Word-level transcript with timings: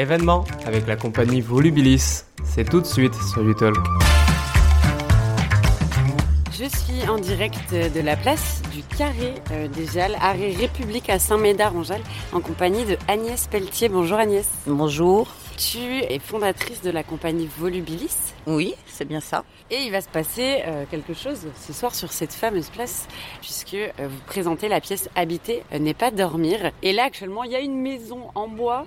événement 0.00 0.44
avec 0.64 0.86
la 0.86 0.96
compagnie 0.96 1.40
Volubilis. 1.40 2.24
C'est 2.44 2.68
tout 2.68 2.80
de 2.80 2.86
suite 2.86 3.14
sur 3.14 3.42
YouTalk. 3.42 3.76
Je 6.52 6.64
suis 6.64 7.08
en 7.08 7.18
direct 7.18 7.72
de 7.72 8.00
la 8.00 8.16
place 8.16 8.62
du 8.72 8.82
Carré 8.82 9.34
euh, 9.50 9.68
des 9.68 9.86
Jalles, 9.86 10.16
arrêt 10.20 10.52
République 10.52 11.08
à 11.08 11.18
Saint-Médard 11.18 11.74
en 11.76 11.82
Jalles, 11.82 12.02
en 12.32 12.40
compagnie 12.40 12.84
de 12.84 12.98
Agnès 13.08 13.46
Pelletier. 13.46 13.88
Bonjour 13.88 14.18
Agnès. 14.18 14.46
Bonjour. 14.66 15.28
Tu 15.56 15.78
es 15.78 16.18
fondatrice 16.18 16.82
de 16.82 16.90
la 16.90 17.02
compagnie 17.02 17.48
Volubilis. 17.58 18.34
Oui, 18.46 18.74
c'est 18.86 19.06
bien 19.06 19.20
ça. 19.20 19.44
Et 19.70 19.82
il 19.84 19.92
va 19.92 20.00
se 20.00 20.08
passer 20.08 20.62
euh, 20.66 20.84
quelque 20.90 21.14
chose 21.14 21.46
ce 21.54 21.72
soir 21.72 21.94
sur 21.94 22.12
cette 22.12 22.32
fameuse 22.32 22.68
place, 22.70 23.06
puisque 23.40 23.74
euh, 23.74 23.90
vous 23.98 24.20
présentez 24.26 24.68
la 24.68 24.80
pièce 24.80 25.08
Habiter 25.14 25.62
n'est 25.78 25.94
pas 25.94 26.10
dormir. 26.10 26.72
Et 26.82 26.92
là, 26.92 27.04
actuellement, 27.04 27.44
il 27.44 27.52
y 27.52 27.56
a 27.56 27.60
une 27.60 27.80
maison 27.80 28.28
en 28.34 28.48
bois 28.48 28.86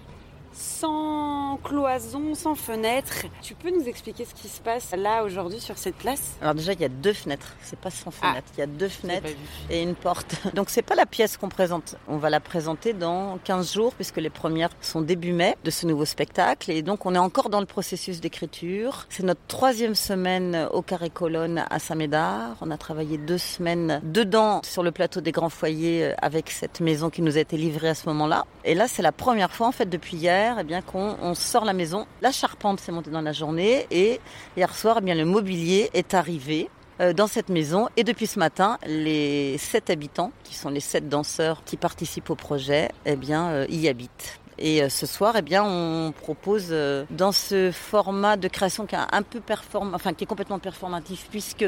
sans 0.53 1.59
cloison, 1.63 2.35
sans 2.35 2.55
fenêtre. 2.55 3.25
Tu 3.41 3.55
peux 3.55 3.69
nous 3.69 3.87
expliquer 3.87 4.25
ce 4.25 4.33
qui 4.33 4.47
se 4.47 4.61
passe 4.61 4.91
là 4.95 5.23
aujourd'hui 5.23 5.59
sur 5.59 5.77
cette 5.77 5.95
place? 5.95 6.37
Alors 6.41 6.53
déjà, 6.55 6.73
il 6.73 6.81
y 6.81 6.85
a 6.85 6.89
deux 6.89 7.13
fenêtres. 7.13 7.55
C'est 7.61 7.79
pas 7.79 7.89
sans 7.89 8.11
fenêtre. 8.11 8.47
il 8.57 8.59
y 8.59 8.63
a 8.63 8.67
deux 8.67 8.89
fenêtres 8.89 9.29
et 9.69 9.81
une 9.81 9.95
porte. 9.95 10.35
Donc 10.53 10.69
c'est 10.69 10.81
pas 10.81 10.95
la 10.95 11.05
pièce 11.05 11.37
qu'on 11.37 11.49
présente. 11.49 11.95
On 12.07 12.17
va 12.17 12.29
la 12.29 12.39
présenter 12.39 12.93
dans 12.93 13.37
15 13.43 13.73
jours 13.73 13.93
puisque 13.93 14.17
les 14.17 14.29
premières 14.29 14.69
sont 14.81 15.01
début 15.01 15.33
mai 15.33 15.55
de 15.63 15.71
ce 15.71 15.85
nouveau 15.85 16.05
spectacle 16.05 16.71
et 16.71 16.81
donc 16.81 17.05
on 17.05 17.15
est 17.15 17.19
encore 17.19 17.49
dans 17.49 17.59
le 17.59 17.65
processus 17.65 18.19
d'écriture. 18.19 19.05
C'est 19.09 19.23
notre 19.23 19.41
troisième 19.47 19.95
semaine 19.95 20.67
au 20.71 20.81
Carré 20.81 21.09
Colonne 21.09 21.65
à 21.69 21.79
Saint-Médard. 21.79 22.57
On 22.61 22.71
a 22.71 22.77
travaillé 22.77 23.17
deux 23.17 23.37
semaines 23.37 24.01
dedans 24.03 24.61
sur 24.63 24.83
le 24.83 24.91
plateau 24.91 25.21
des 25.21 25.31
grands 25.31 25.49
foyers 25.49 26.05
euh, 26.05 26.13
avec 26.21 26.49
cette 26.49 26.79
maison 26.79 27.09
qui 27.09 27.21
nous 27.21 27.37
a 27.37 27.41
été 27.41 27.57
livrée 27.57 27.89
à 27.89 27.95
ce 27.95 28.07
moment-là. 28.09 28.45
Et 28.65 28.75
là, 28.75 28.87
c'est 28.87 29.01
la 29.01 29.11
première 29.11 29.51
fois 29.51 29.67
en 29.67 29.71
fait 29.71 29.89
depuis 29.89 30.17
hier 30.17 30.42
eh 30.59 30.63
bien 30.63 30.81
qu'on 30.81 31.33
sort 31.35 31.65
la 31.65 31.73
maison. 31.73 32.05
La 32.21 32.31
charpente 32.31 32.79
s'est 32.79 32.91
montée 32.91 33.11
dans 33.11 33.21
la 33.21 33.31
journée 33.31 33.87
et 33.91 34.19
hier 34.57 34.73
soir, 34.75 34.97
eh 34.99 35.01
bien 35.01 35.15
le 35.15 35.25
mobilier 35.25 35.89
est 35.93 36.13
arrivé 36.13 36.69
euh, 37.01 37.13
dans 37.13 37.27
cette 37.27 37.49
maison. 37.49 37.89
Et 37.97 38.03
depuis 38.03 38.27
ce 38.27 38.39
matin, 38.39 38.77
les 38.85 39.57
sept 39.57 39.89
habitants, 39.89 40.31
qui 40.43 40.55
sont 40.55 40.69
les 40.69 40.79
sept 40.79 41.09
danseurs 41.09 41.63
qui 41.65 41.77
participent 41.77 42.29
au 42.29 42.35
projet, 42.35 42.89
eh 43.05 43.15
bien, 43.15 43.49
euh, 43.49 43.65
y 43.69 43.87
habitent. 43.87 44.39
Et 44.59 44.83
euh, 44.83 44.89
ce 44.89 45.05
soir, 45.05 45.33
eh 45.37 45.41
bien, 45.41 45.63
on 45.63 46.11
propose 46.11 46.73
dans 47.09 47.31
ce 47.31 47.71
format 47.71 48.37
de 48.37 48.47
création 48.47 48.85
qui 48.85 48.95
est 48.95 48.99
un 49.11 49.23
peu 49.23 49.39
perform... 49.39 49.95
enfin 49.95 50.13
qui 50.13 50.25
est 50.25 50.27
complètement 50.27 50.59
performatif, 50.59 51.27
puisque 51.31 51.65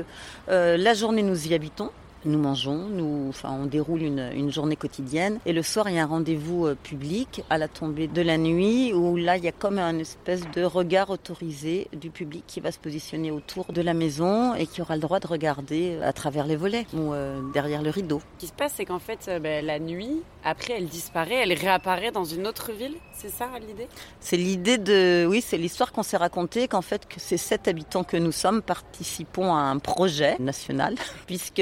la 0.48 0.94
journée 0.94 1.24
nous 1.24 1.48
y 1.48 1.54
habitons 1.54 1.90
nous 2.26 2.40
mangeons, 2.40 2.88
nous, 2.90 3.28
enfin, 3.30 3.56
on 3.60 3.66
déroule 3.66 4.02
une, 4.02 4.32
une, 4.34 4.52
journée 4.52 4.76
quotidienne. 4.76 5.40
Et 5.46 5.54
le 5.54 5.62
soir, 5.64 5.90
il 5.90 5.96
y 5.96 6.00
a 6.00 6.04
un 6.04 6.08
rendez-vous 6.08 6.66
euh, 6.68 6.76
public 6.76 7.44
à 7.50 7.58
la 7.58 7.68
tombée 7.68 8.08
de 8.08 8.22
la 8.22 8.38
nuit 8.38 8.94
où 8.94 9.16
là, 9.16 9.38
il 9.38 9.44
y 9.44 9.48
a 9.48 9.52
comme 9.52 9.78
un 9.80 9.98
espèce 10.00 10.42
de 10.52 10.64
regard 10.64 11.10
autorisé 11.10 11.88
du 11.94 12.10
public 12.10 12.44
qui 12.48 12.60
va 12.60 12.72
se 12.72 12.80
positionner 12.80 13.32
autour 13.32 13.72
de 13.72 13.82
la 13.82 13.94
maison 13.94 14.56
et 14.56 14.68
qui 14.68 14.82
aura 14.82 14.96
le 14.96 15.02
droit 15.02 15.20
de 15.20 15.28
regarder 15.28 16.00
à 16.02 16.14
travers 16.14 16.48
les 16.48 16.56
volets 16.56 16.86
ou 16.94 17.14
euh, 17.14 17.40
derrière 17.54 17.82
le 17.82 17.90
rideau. 17.90 18.22
Ce 18.36 18.40
qui 18.40 18.48
se 18.48 18.54
passe, 18.54 18.74
c'est 18.76 18.86
qu'en 18.86 19.00
fait, 19.00 19.26
euh, 19.28 19.40
ben, 19.40 19.66
la 19.66 19.80
nuit, 19.80 20.22
après, 20.44 20.74
elle 20.78 20.88
disparaît, 20.88 21.36
elle 21.44 21.54
réapparaît 21.54 22.12
dans 22.12 22.26
une 22.26 22.48
autre 22.48 22.72
ville. 22.72 22.96
C'est 23.14 23.30
ça 23.30 23.48
l'idée? 23.60 23.88
C'est 24.20 24.38
l'idée 24.38 24.78
de, 24.78 25.26
oui, 25.28 25.42
c'est 25.42 25.58
l'histoire 25.58 25.92
qu'on 25.92 26.04
s'est 26.04 26.18
racontée 26.18 26.68
qu'en 26.68 26.82
fait, 26.82 27.08
que 27.08 27.20
ces 27.20 27.38
sept 27.38 27.68
habitants 27.68 28.04
que 28.04 28.18
nous 28.18 28.32
sommes 28.32 28.62
participons 28.62 29.54
à 29.54 29.60
un 29.60 29.80
projet 29.80 30.36
national 30.40 30.96
puisque 31.28 31.62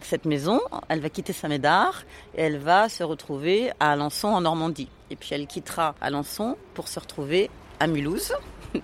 cette 0.00 0.24
maison, 0.24 0.60
elle 0.88 1.00
va 1.00 1.08
quitter 1.08 1.32
Saint-Médard 1.32 2.02
et 2.36 2.42
elle 2.42 2.58
va 2.58 2.88
se 2.88 3.02
retrouver 3.02 3.70
à 3.80 3.92
Alençon 3.92 4.28
en 4.28 4.40
Normandie. 4.40 4.88
Et 5.10 5.16
puis 5.16 5.30
elle 5.32 5.46
quittera 5.46 5.94
Alençon 6.00 6.56
pour 6.74 6.88
se 6.88 6.98
retrouver 7.00 7.50
à 7.80 7.86
Mulhouse, 7.86 8.32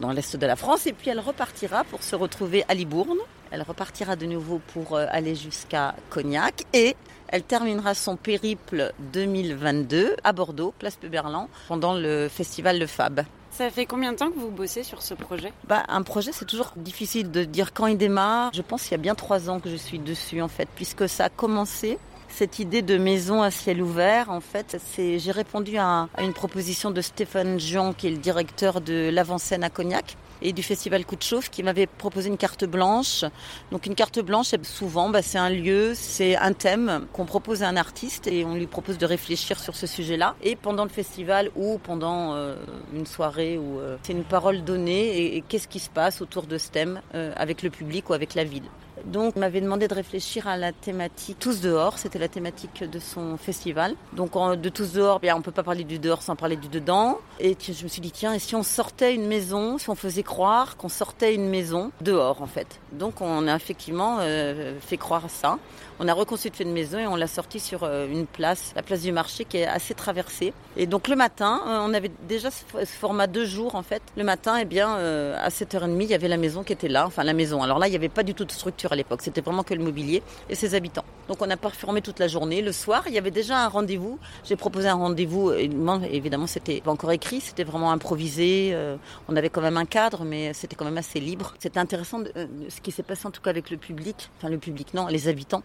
dans 0.00 0.12
l'est 0.12 0.36
de 0.36 0.46
la 0.46 0.56
France, 0.56 0.86
et 0.86 0.92
puis 0.92 1.10
elle 1.10 1.20
repartira 1.20 1.84
pour 1.84 2.02
se 2.02 2.16
retrouver 2.16 2.64
à 2.68 2.74
Libourne. 2.74 3.18
Elle 3.50 3.62
repartira 3.62 4.16
de 4.16 4.26
nouveau 4.26 4.60
pour 4.72 4.96
euh, 4.96 5.06
aller 5.10 5.34
jusqu'à 5.34 5.94
Cognac 6.08 6.64
et 6.72 6.96
elle 7.28 7.42
terminera 7.42 7.94
son 7.94 8.16
périple 8.16 8.92
2022 9.12 10.16
à 10.24 10.32
Bordeaux, 10.32 10.74
place 10.78 10.96
Péberlan, 10.96 11.48
pendant 11.68 11.94
le 11.94 12.28
festival 12.28 12.78
Le 12.78 12.86
Fab. 12.86 13.24
Ça 13.50 13.68
fait 13.70 13.86
combien 13.86 14.12
de 14.12 14.16
temps 14.16 14.30
que 14.30 14.38
vous 14.38 14.50
bossez 14.50 14.82
sur 14.82 15.02
ce 15.02 15.14
projet? 15.14 15.52
Bah, 15.66 15.82
Un 15.88 16.02
projet, 16.02 16.30
c'est 16.32 16.44
toujours 16.44 16.72
difficile 16.76 17.30
de 17.30 17.44
dire 17.44 17.72
quand 17.72 17.86
il 17.86 17.98
démarre. 17.98 18.52
Je 18.54 18.62
pense 18.62 18.82
qu'il 18.82 18.92
y 18.92 18.94
a 18.94 18.98
bien 18.98 19.14
trois 19.14 19.50
ans 19.50 19.60
que 19.60 19.68
je 19.68 19.76
suis 19.76 19.98
dessus, 19.98 20.40
en 20.40 20.48
fait, 20.48 20.68
puisque 20.74 21.08
ça 21.08 21.24
a 21.24 21.28
commencé. 21.28 21.98
Cette 22.28 22.60
idée 22.60 22.80
de 22.80 22.96
maison 22.96 23.42
à 23.42 23.50
ciel 23.50 23.82
ouvert, 23.82 24.30
en 24.30 24.40
fait, 24.40 24.80
c'est 24.92 25.18
j'ai 25.18 25.32
répondu 25.32 25.76
à, 25.78 26.08
une 26.18 26.32
proposition 26.32 26.92
de 26.92 27.00
Stéphane 27.00 27.58
Jean, 27.58 27.92
qui 27.92 28.06
est 28.06 28.10
le 28.10 28.18
directeur 28.18 28.80
de 28.80 29.10
l'avant-scène 29.12 29.64
à 29.64 29.68
Cognac 29.68 30.16
et 30.42 30.52
du 30.52 30.62
festival 30.62 31.04
Coup 31.04 31.16
de 31.16 31.22
Chauffe, 31.22 31.50
qui 31.50 31.62
m'avait 31.62 31.86
proposé 31.86 32.28
une 32.28 32.36
carte 32.36 32.64
blanche. 32.64 33.24
Donc 33.70 33.86
une 33.86 33.94
carte 33.94 34.20
blanche, 34.20 34.54
souvent, 34.62 35.10
bah, 35.10 35.22
c'est 35.22 35.38
un 35.38 35.50
lieu, 35.50 35.92
c'est 35.94 36.36
un 36.36 36.52
thème 36.52 37.06
qu'on 37.12 37.26
propose 37.26 37.62
à 37.62 37.68
un 37.68 37.76
artiste 37.76 38.26
et 38.26 38.44
on 38.44 38.54
lui 38.54 38.66
propose 38.66 38.98
de 38.98 39.06
réfléchir 39.06 39.58
sur 39.58 39.76
ce 39.76 39.86
sujet-là. 39.86 40.36
Et 40.42 40.56
pendant 40.56 40.84
le 40.84 40.90
festival 40.90 41.50
ou 41.56 41.78
pendant 41.78 42.34
euh, 42.34 42.56
une 42.94 43.06
soirée, 43.06 43.58
où 43.58 43.78
euh, 43.78 43.96
c'est 44.02 44.12
une 44.12 44.24
parole 44.24 44.64
donnée 44.64 45.36
et, 45.36 45.44
qu'est-ce 45.48 45.68
qui 45.68 45.80
se 45.80 45.90
passe 45.90 46.20
autour 46.20 46.46
de 46.46 46.58
ce 46.58 46.70
thème 46.70 47.00
euh, 47.14 47.32
avec 47.36 47.62
le 47.62 47.70
public 47.70 48.10
ou 48.10 48.12
avec 48.12 48.34
la 48.34 48.44
ville. 48.44 48.64
Donc, 49.04 49.34
il 49.36 49.40
m'avait 49.40 49.60
demandé 49.60 49.88
de 49.88 49.94
réfléchir 49.94 50.48
à 50.48 50.56
la 50.56 50.72
thématique 50.72 51.38
Tous 51.38 51.60
dehors. 51.60 51.98
C'était 51.98 52.18
la 52.18 52.28
thématique 52.28 52.84
de 52.84 52.98
son 52.98 53.36
festival. 53.36 53.94
Donc, 54.12 54.32
de 54.32 54.68
Tous 54.68 54.92
dehors, 54.92 55.20
bien, 55.20 55.36
on 55.36 55.42
peut 55.42 55.50
pas 55.50 55.62
parler 55.62 55.84
du 55.84 55.98
dehors 55.98 56.22
sans 56.22 56.36
parler 56.36 56.56
du 56.56 56.68
dedans. 56.68 57.18
Et 57.38 57.56
je 57.60 57.82
me 57.82 57.88
suis 57.88 58.00
dit, 58.00 58.12
tiens, 58.12 58.34
et 58.34 58.38
si 58.38 58.54
on 58.54 58.62
sortait 58.62 59.14
une 59.14 59.26
maison, 59.26 59.78
si 59.78 59.90
on 59.90 59.94
faisait 59.94 60.22
croire 60.22 60.76
qu'on 60.76 60.88
sortait 60.88 61.34
une 61.34 61.48
maison 61.48 61.92
dehors, 62.00 62.42
en 62.42 62.46
fait? 62.46 62.80
Donc, 62.92 63.20
on 63.20 63.48
a 63.48 63.56
effectivement 63.56 64.18
euh, 64.20 64.78
fait 64.80 64.96
croire 64.96 65.24
ça. 65.28 65.58
On 66.02 66.08
a 66.08 66.14
reconstitué 66.14 66.64
une 66.64 66.72
maison 66.72 66.98
et 66.98 67.06
on 67.06 67.14
l'a 67.14 67.26
sortie 67.26 67.60
sur 67.60 67.84
euh, 67.84 68.08
une 68.08 68.26
place, 68.26 68.72
la 68.74 68.82
place 68.82 69.02
du 69.02 69.12
marché, 69.12 69.44
qui 69.44 69.58
est 69.58 69.66
assez 69.66 69.92
traversée. 69.92 70.54
Et 70.78 70.86
donc, 70.86 71.08
le 71.08 71.14
matin, 71.14 71.60
euh, 71.66 71.78
on 71.82 71.92
avait 71.92 72.10
déjà 72.26 72.50
ce 72.50 72.64
format 72.86 73.26
deux 73.26 73.44
jours, 73.44 73.74
en 73.74 73.82
fait. 73.82 74.02
Le 74.16 74.24
matin, 74.24 74.56
eh 74.58 74.64
bien, 74.64 74.94
à 74.94 75.50
7h30, 75.50 76.02
il 76.02 76.10
y 76.10 76.14
avait 76.14 76.28
la 76.28 76.38
maison 76.38 76.64
qui 76.64 76.72
était 76.72 76.88
là. 76.88 77.06
Enfin, 77.06 77.22
la 77.22 77.34
maison. 77.34 77.62
Alors 77.62 77.78
là, 77.78 77.86
il 77.86 77.90
n'y 77.90 77.96
avait 77.96 78.08
pas 78.08 78.22
du 78.22 78.32
tout 78.32 78.46
de 78.46 78.52
structure 78.52 78.92
à 78.92 78.96
l'époque. 78.96 79.20
C'était 79.22 79.42
vraiment 79.42 79.62
que 79.62 79.74
le 79.74 79.84
mobilier 79.84 80.22
et 80.48 80.54
ses 80.54 80.74
habitants. 80.74 81.04
Donc 81.30 81.42
on 81.42 81.48
a 81.48 81.56
performé 81.56 82.02
toute 82.02 82.18
la 82.18 82.26
journée. 82.26 82.60
Le 82.60 82.72
soir, 82.72 83.04
il 83.06 83.14
y 83.14 83.18
avait 83.18 83.30
déjà 83.30 83.64
un 83.64 83.68
rendez-vous. 83.68 84.18
J'ai 84.42 84.56
proposé 84.56 84.88
un 84.88 84.96
rendez-vous. 84.96 85.52
Évidemment, 85.52 86.48
c'était 86.48 86.80
pas 86.80 86.90
encore 86.90 87.12
écrit, 87.12 87.40
c'était 87.40 87.62
vraiment 87.62 87.92
improvisé. 87.92 88.70
Euh, 88.72 88.96
on 89.28 89.36
avait 89.36 89.48
quand 89.48 89.60
même 89.60 89.76
un 89.76 89.84
cadre, 89.84 90.24
mais 90.24 90.52
c'était 90.54 90.74
quand 90.74 90.84
même 90.84 90.98
assez 90.98 91.20
libre. 91.20 91.54
C'était 91.60 91.78
intéressant 91.78 92.24
euh, 92.34 92.46
ce 92.68 92.80
qui 92.80 92.90
s'est 92.90 93.04
passé 93.04 93.28
en 93.28 93.30
tout 93.30 93.40
cas 93.40 93.50
avec 93.50 93.70
le 93.70 93.76
public. 93.76 94.28
Enfin, 94.38 94.48
le 94.48 94.58
public, 94.58 94.92
non, 94.92 95.06
les 95.06 95.28
habitants. 95.28 95.62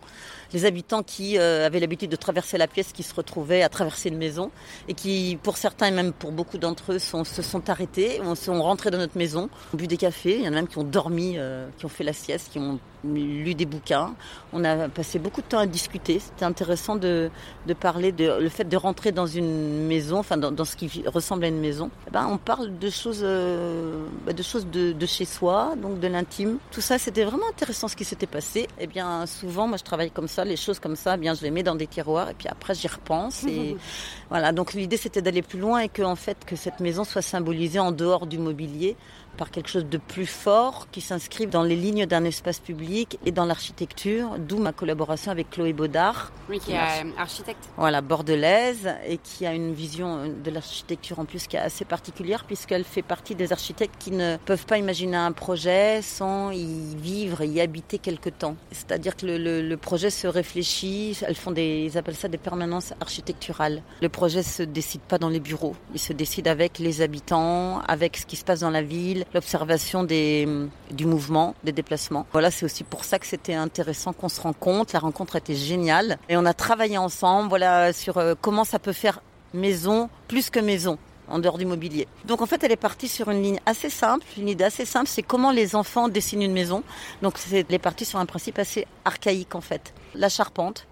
Les 0.54 0.66
habitants 0.66 1.04
qui 1.04 1.38
euh, 1.38 1.66
avaient 1.66 1.80
l'habitude 1.80 2.10
de 2.10 2.16
traverser 2.16 2.58
la 2.58 2.68
pièce, 2.68 2.92
qui 2.94 3.04
se 3.04 3.14
retrouvaient 3.14 3.64
à 3.64 3.70
traverser 3.70 4.10
une 4.10 4.18
maison 4.18 4.52
et 4.88 4.94
qui, 4.94 5.38
pour 5.44 5.58
certains 5.58 5.88
et 5.88 5.92
même 5.92 6.14
pour 6.14 6.32
beaucoup 6.32 6.58
d'entre 6.58 6.94
eux, 6.94 7.00
se 7.00 7.42
sont 7.42 7.70
arrêtés, 7.70 8.22
sont 8.36 8.62
rentrés 8.62 8.92
dans 8.92 8.98
notre 8.98 9.18
maison, 9.18 9.50
ont 9.74 9.78
bu 9.78 9.88
des 9.88 9.98
cafés. 9.98 10.38
Il 10.38 10.46
y 10.46 10.48
en 10.48 10.54
a 10.54 10.56
même 10.56 10.68
qui 10.68 10.78
ont 10.78 10.84
dormi, 10.84 11.38
qui 11.78 11.86
ont 11.86 11.90
fait 11.90 12.04
la 12.04 12.14
sieste, 12.14 12.52
qui 12.52 12.60
ont 12.60 12.80
lu 13.14 13.54
des 13.54 13.66
bouquins. 13.66 14.16
On 14.54 14.64
a 14.64 14.88
passé 14.90 15.20
beaucoup 15.20 15.42
de 15.42 15.48
temps 15.48 15.60
à 15.60 15.66
discuter. 15.66 16.20
C'était 16.20 16.46
intéressant 16.46 16.96
de, 16.96 17.30
de, 17.68 17.74
parler 17.74 18.12
de 18.12 18.40
le 18.40 18.50
fait 18.50 18.64
de 18.64 18.78
rentrer 18.78 19.12
dans 19.12 19.28
une 19.28 19.86
maison, 19.88 20.20
enfin 20.20 20.38
dans, 20.38 20.66
ce 20.66 20.76
qui 20.76 21.04
ressemble 21.06 21.46
à 21.46 21.48
une 21.48 21.60
maison. 21.60 21.90
Eh 22.08 22.12
ben, 22.12 22.28
on 22.30 22.38
parle 22.38 22.78
de 22.78 22.90
choses, 22.90 23.22
euh, 23.24 24.06
bah, 24.26 24.34
de 24.34 24.44
choses 24.44 24.68
de, 24.68 24.92
de, 24.92 25.06
chez 25.06 25.26
soi, 25.26 25.74
donc 25.82 26.00
de 26.00 26.08
l'intime. 26.08 26.58
Tout 26.72 26.82
ça, 26.82 26.98
c'était 26.98 27.24
vraiment 27.24 27.48
intéressant 27.50 27.88
ce 27.88 27.96
qui 27.96 28.06
s'était 28.06 28.28
passé. 28.28 28.62
Et 28.62 28.68
eh 28.82 28.88
bien, 28.88 29.26
souvent, 29.26 29.68
moi, 29.68 29.78
je 29.78 29.84
travaille 29.84 30.12
comme 30.12 30.28
ça, 30.28 30.46
les 30.46 30.58
choses 30.58 30.80
comme 30.80 30.96
ça. 30.96 31.16
Eh 31.16 31.20
bien, 31.20 31.34
je 31.34 31.42
les 31.42 31.52
mets 31.52 31.64
dans 31.64 31.76
des 31.76 31.88
tiroirs 31.88 32.30
et 32.30 32.34
puis 32.34 32.48
après, 32.48 32.74
j'y 32.74 32.88
repense. 32.88 33.44
Et 33.44 33.76
voilà. 34.30 34.52
Donc, 34.52 34.74
l'idée, 34.74 34.98
c'était 34.98 35.22
d'aller 35.22 35.42
plus 35.42 35.60
loin 35.60 35.80
et 35.80 35.90
que, 35.90 36.02
en 36.02 36.16
fait, 36.16 36.38
que 36.46 36.56
cette 36.56 36.80
maison 36.80 37.04
soit 37.04 37.22
symbolisée 37.22 37.80
en 37.80 37.92
dehors 37.92 38.26
du 38.26 38.38
mobilier 38.38 38.96
par 39.36 39.52
quelque 39.52 39.70
chose 39.70 39.86
de 39.86 39.98
plus 39.98 40.26
fort 40.26 40.88
qui 40.92 41.02
s'inscrit 41.02 41.48
dans 41.48 41.64
les 41.64 41.76
lignes 41.76 42.06
d'un 42.06 42.24
espace 42.24 42.60
public 42.60 43.18
et 43.26 43.32
dans 43.32 43.46
l'architecture, 43.46 44.38
d'où 44.40 44.58
ma 44.58 44.72
collaboration 44.72 45.32
avec 45.32 45.50
Chloé 45.50 45.74
Baudard. 45.74 46.32
Oui, 46.50 46.60
qui 46.60 46.72
est 46.72 46.78
euh, 46.78 47.10
architecte. 47.18 47.70
Voilà, 47.78 48.02
bordelaise 48.02 48.90
et 49.08 49.18
qui 49.18 49.46
a 49.46 49.54
une 49.54 49.74
vision 49.74 50.18
euh, 50.18 50.28
de 50.44 50.52
l'architecture 50.52 51.20
en 51.20 51.26
plus 51.26 51.48
qui 51.48 51.56
est 51.56 51.60
assez 51.60 51.86
particulière 51.86 52.46
puisqu'elle 52.46 52.84
fait 52.84 53.02
partie 53.02 53.36
des 53.36 53.52
architectes 53.52 53.96
qui 54.00 54.12
ne 54.12 54.38
peuvent 54.46 54.66
pas 54.66 54.78
imaginer 54.78 55.18
un 55.18 55.32
projet 55.32 56.02
sans 56.02 56.52
y 56.52 56.96
vivre 56.96 57.44
y 57.44 57.62
habiter 57.62 57.98
quelque 58.00 58.30
temps. 58.30 58.56
C'est-à-dire 58.72 59.16
que 59.16 59.26
le, 59.26 59.76
projet 59.76 60.10
se 60.10 60.28
réfléchit, 60.28 61.18
elles 61.28 61.36
font 61.36 61.52
des, 61.52 61.86
ils 61.86 61.98
appellent 61.98 62.16
ça 62.16 62.28
des 62.28 62.38
permanences 62.38 62.94
architecturales. 63.02 63.82
Le 64.02 64.10
projet 64.10 64.44
se 64.44 64.64
décide 64.64 65.02
pas 65.02 65.18
dans 65.18 65.30
les 65.30 65.40
bureaux, 65.40 65.76
il 65.94 66.00
se 66.00 66.14
décide 66.14 66.48
avec 66.48 66.80
les 66.80 67.02
habitants, 67.02 67.82
avec 67.88 68.18
ce 68.18 68.26
qui 68.26 68.36
se 68.36 68.46
passe 68.46 68.62
dans 68.62 68.70
la 68.70 68.82
ville, 68.82 69.25
l'observation 69.34 70.04
des, 70.04 70.48
du 70.92 71.06
mouvement, 71.06 71.56
des 71.64 71.72
déplacements. 71.72 72.26
Voilà, 72.32 72.52
c'est 72.52 72.66
aussi 72.66 72.84
pour 72.84 73.04
ça 73.04 73.20
que 73.20 73.28
c'était 73.28 73.54
intéressant 73.54 74.14
qu'on 74.14 74.30
se 74.30 74.40
rencontre. 74.42 74.92
La 74.94 75.00
rencontre 75.00 75.36
était 75.36 75.56
géniale 75.56 76.18
et 76.30 76.38
on 76.38 76.46
a 76.46 76.54
travaillé 76.54 76.98
ensemble, 76.98 77.50
voilà, 77.50 77.92
sur 77.94 78.18
euh, 78.18 78.34
comment 78.40 78.64
ça 78.64 78.80
peut 78.80 78.94
faire 78.94 79.22
maison 79.54 80.10
plus 80.28 80.50
que 80.50 80.60
maison. 80.60 80.98
en 81.28 81.40
dehors 81.40 81.58
du 81.58 81.66
mobilier. 81.66 82.08
Donc 82.26 82.42
en 82.42 82.46
fait, 82.46 82.64
elle 82.64 82.72
est 82.72 82.76
partie 82.76 83.08
sur 83.08 83.30
une 83.30 83.42
ligne 83.42 83.60
assez 83.66 83.90
simple. 83.90 84.26
Une 84.38 84.48
idée 84.48 84.64
assez 84.64 84.86
simple, 84.86 85.08
c'est 85.08 85.24
comment 85.24 85.52
les 85.52 85.76
enfants 85.76 86.08
dessinent 86.08 86.44
une 86.44 86.54
maison. 86.54 86.84
Donc 87.22 87.36
elle 87.52 87.66
est 87.68 87.80
partie 87.80 88.06
sur 88.06 88.20
un 88.20 88.26
principe 88.26 88.60
assez 88.60 88.86
archaïque 89.06 89.56
en 89.56 89.62
fait. 89.62 89.94
La 90.14 90.30
charpente, 90.30 90.86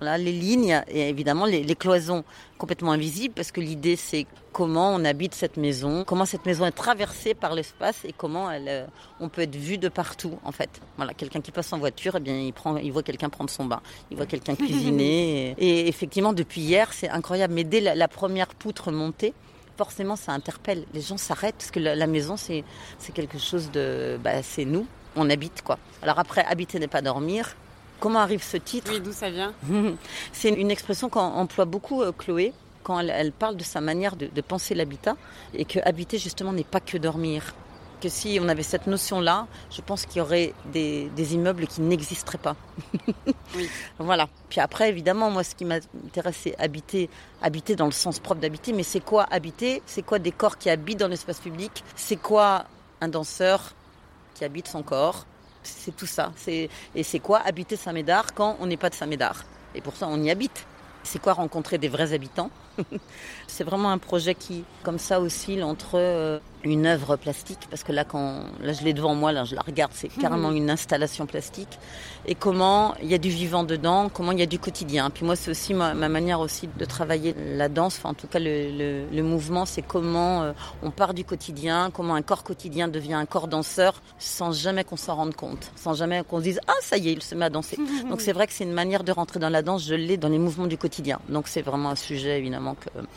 les 0.00 0.32
lignes 0.32 0.82
et 0.88 1.08
évidemment 1.08 1.44
les, 1.44 1.74
cloisons 1.74 2.24
complètement 2.56 2.92
invisibles 2.92 3.34
parce 3.34 3.52
que 3.52 3.60
l'idée 3.60 3.96
c'est 3.96 4.26
comment 4.52 4.94
on 4.94 5.04
habite 5.04 5.34
cette 5.34 5.56
maison, 5.56 6.04
comment 6.04 6.24
cette 6.24 6.46
maison 6.46 6.66
est 6.66 6.72
traversée 6.72 7.34
par 7.34 7.54
l'espace 7.54 8.04
et 8.04 8.12
comment 8.12 8.50
elle, 8.50 8.68
euh, 8.68 8.86
on 9.20 9.28
peut 9.28 9.42
être 9.42 9.54
vu 9.54 9.78
de 9.78 9.88
partout 9.88 10.38
en 10.44 10.52
fait. 10.52 10.70
Voilà, 10.96 11.14
quelqu'un 11.14 11.40
qui 11.40 11.52
passe 11.52 11.72
en 11.72 11.78
voiture, 11.78 12.14
eh 12.16 12.20
bien 12.20 12.38
il 12.38 12.52
prend, 12.52 12.76
il 12.76 12.92
voit 12.92 13.02
quelqu'un 13.02 13.28
prendre 13.28 13.50
son 13.50 13.64
bain, 13.64 13.80
il 14.10 14.16
voit 14.16 14.26
quelqu'un 14.26 14.54
cuisiner 14.56 15.54
et, 15.58 15.88
effectivement 15.88 16.32
depuis 16.32 16.60
hier 16.60 16.92
c'est 16.92 17.08
incroyable. 17.08 17.54
Mais 17.54 17.64
dès 17.64 17.80
la, 17.80 18.08
première 18.08 18.48
poutre 18.48 18.90
montée, 18.90 19.34
forcément 19.76 20.16
ça 20.16 20.32
interpelle. 20.32 20.84
Les 20.94 21.00
gens 21.00 21.18
s'arrêtent 21.18 21.56
parce 21.56 21.70
que 21.70 21.80
la, 21.80 22.06
maison 22.06 22.36
c'est 22.36 22.64
c'est 22.98 23.12
quelque 23.12 23.38
chose 23.38 23.70
de, 23.70 24.18
bah, 24.22 24.42
c'est 24.42 24.64
nous, 24.64 24.86
on 25.14 25.30
habite 25.30 25.62
quoi. 25.62 25.78
Alors 26.02 26.18
après 26.18 26.44
habiter 26.44 26.78
n'est 26.78 26.88
pas 26.88 27.02
dormir. 27.02 27.54
Comment 28.00 28.20
arrive 28.20 28.42
ce 28.42 28.56
titre 28.56 28.92
Oui, 28.92 29.00
d'où 29.00 29.12
ça 29.12 29.30
vient 29.30 29.52
C'est 30.32 30.50
une 30.50 30.70
expression 30.70 31.08
qu'emploie 31.08 31.64
beaucoup 31.64 32.02
euh, 32.02 32.12
Chloé 32.12 32.52
quand 32.88 33.00
elle, 33.00 33.32
parle 33.32 33.56
de 33.56 33.64
sa 33.64 33.82
manière 33.82 34.16
de, 34.16 34.40
penser 34.40 34.74
l'habitat 34.74 35.16
et 35.52 35.66
que 35.66 35.78
habiter 35.84 36.16
justement 36.16 36.52
n'est 36.54 36.64
pas 36.64 36.80
que 36.80 36.96
dormir. 36.96 37.54
Que 38.00 38.08
si 38.08 38.38
on 38.40 38.48
avait 38.48 38.62
cette 38.62 38.86
notion-là, 38.86 39.46
je 39.70 39.82
pense 39.82 40.06
qu'il 40.06 40.18
y 40.18 40.20
aurait 40.20 40.54
des, 40.72 41.34
immeubles 41.34 41.66
qui 41.66 41.82
n'existeraient 41.82 42.38
pas. 42.38 42.56
oui. 43.56 43.68
Voilà. 43.98 44.28
Puis 44.48 44.60
après, 44.60 44.88
évidemment, 44.88 45.30
moi, 45.30 45.44
ce 45.44 45.54
qui 45.54 45.66
m'intéresse, 45.66 46.38
c'est 46.44 46.58
habiter, 46.58 47.10
habiter 47.42 47.76
dans 47.76 47.86
le 47.86 47.92
sens 47.92 48.20
propre 48.20 48.40
d'habiter. 48.40 48.72
Mais 48.72 48.84
c'est 48.84 49.00
quoi 49.00 49.26
habiter? 49.30 49.82
C'est 49.84 50.02
quoi 50.02 50.18
des 50.18 50.32
corps 50.32 50.56
qui 50.56 50.70
habitent 50.70 51.00
dans 51.00 51.08
l'espace 51.08 51.40
public? 51.40 51.84
C'est 51.96 52.16
quoi 52.16 52.64
un 53.02 53.08
danseur 53.08 53.74
qui 54.34 54.44
habite 54.44 54.68
son 54.68 54.82
corps? 54.82 55.26
C'est 55.76 55.96
tout 55.96 56.06
ça. 56.06 56.32
Et 56.46 56.68
c'est 57.02 57.20
quoi 57.20 57.40
habiter 57.40 57.76
Saint-Médard 57.76 58.34
quand 58.34 58.56
on 58.60 58.66
n'est 58.66 58.76
pas 58.76 58.90
de 58.90 58.94
Saint-Médard? 58.94 59.44
Et 59.74 59.80
pour 59.80 59.96
ça, 59.96 60.06
on 60.08 60.22
y 60.22 60.30
habite. 60.30 60.66
C'est 61.02 61.20
quoi 61.20 61.32
rencontrer 61.34 61.78
des 61.78 61.88
vrais 61.88 62.12
habitants? 62.12 62.50
C'est 63.46 63.64
vraiment 63.64 63.90
un 63.90 63.98
projet 63.98 64.34
qui, 64.34 64.64
comme 64.82 64.98
ça, 64.98 65.20
oscille 65.20 65.64
entre 65.64 65.92
euh, 65.94 66.38
une 66.64 66.86
œuvre 66.86 67.16
plastique, 67.16 67.60
parce 67.70 67.84
que 67.84 67.92
là, 67.92 68.04
quand 68.04 68.42
là, 68.62 68.72
je 68.72 68.82
l'ai 68.82 68.92
devant 68.92 69.14
moi, 69.14 69.32
là, 69.32 69.44
je 69.44 69.54
la 69.54 69.62
regarde, 69.62 69.92
c'est 69.94 70.08
carrément 70.08 70.50
une 70.50 70.70
installation 70.70 71.26
plastique, 71.26 71.78
et 72.26 72.34
comment 72.34 72.94
il 73.02 73.08
y 73.08 73.14
a 73.14 73.18
du 73.18 73.30
vivant 73.30 73.62
dedans, 73.64 74.08
comment 74.08 74.32
il 74.32 74.38
y 74.38 74.42
a 74.42 74.46
du 74.46 74.58
quotidien. 74.58 75.10
Puis 75.10 75.24
moi, 75.24 75.36
c'est 75.36 75.50
aussi 75.50 75.74
ma, 75.74 75.94
manière 75.94 76.40
aussi 76.40 76.68
de 76.78 76.84
travailler 76.84 77.34
la 77.56 77.68
danse, 77.68 77.96
enfin, 77.98 78.10
en 78.10 78.14
tout 78.14 78.26
cas, 78.26 78.38
le, 78.38 79.06
le, 79.10 79.22
mouvement, 79.22 79.66
c'est 79.66 79.82
comment 79.82 80.42
euh, 80.42 80.52
on 80.82 80.90
part 80.90 81.14
du 81.14 81.24
quotidien, 81.24 81.90
comment 81.92 82.14
un 82.14 82.22
corps 82.22 82.42
quotidien 82.44 82.88
devient 82.88 83.14
un 83.14 83.26
corps 83.26 83.48
danseur, 83.48 84.02
sans 84.18 84.52
jamais 84.52 84.84
qu'on 84.84 84.96
s'en 84.96 85.16
rende 85.16 85.34
compte, 85.34 85.70
sans 85.76 85.94
jamais 85.94 86.22
qu'on 86.26 86.38
se 86.38 86.44
dise 86.44 86.60
ah 86.66 86.74
ça 86.82 86.96
y 86.96 87.08
est, 87.08 87.12
il 87.12 87.22
se 87.22 87.34
met 87.34 87.44
à 87.44 87.50
danser. 87.50 87.78
Donc 88.08 88.20
c'est 88.20 88.32
vrai 88.32 88.46
que 88.46 88.52
c'est 88.52 88.64
une 88.64 88.72
manière 88.72 89.04
de 89.04 89.12
rentrer 89.12 89.38
dans 89.38 89.48
la 89.48 89.62
danse. 89.62 89.86
Je 89.86 89.94
l'ai 89.94 90.16
dans 90.16 90.28
les 90.28 90.38
mouvements 90.38 90.66
du 90.66 90.78
quotidien. 90.78 91.20
Donc 91.28 91.48
c'est 91.48 91.62
vraiment 91.62 91.90
un 91.90 91.96
sujet 91.96 92.38
évidemment 92.38 92.67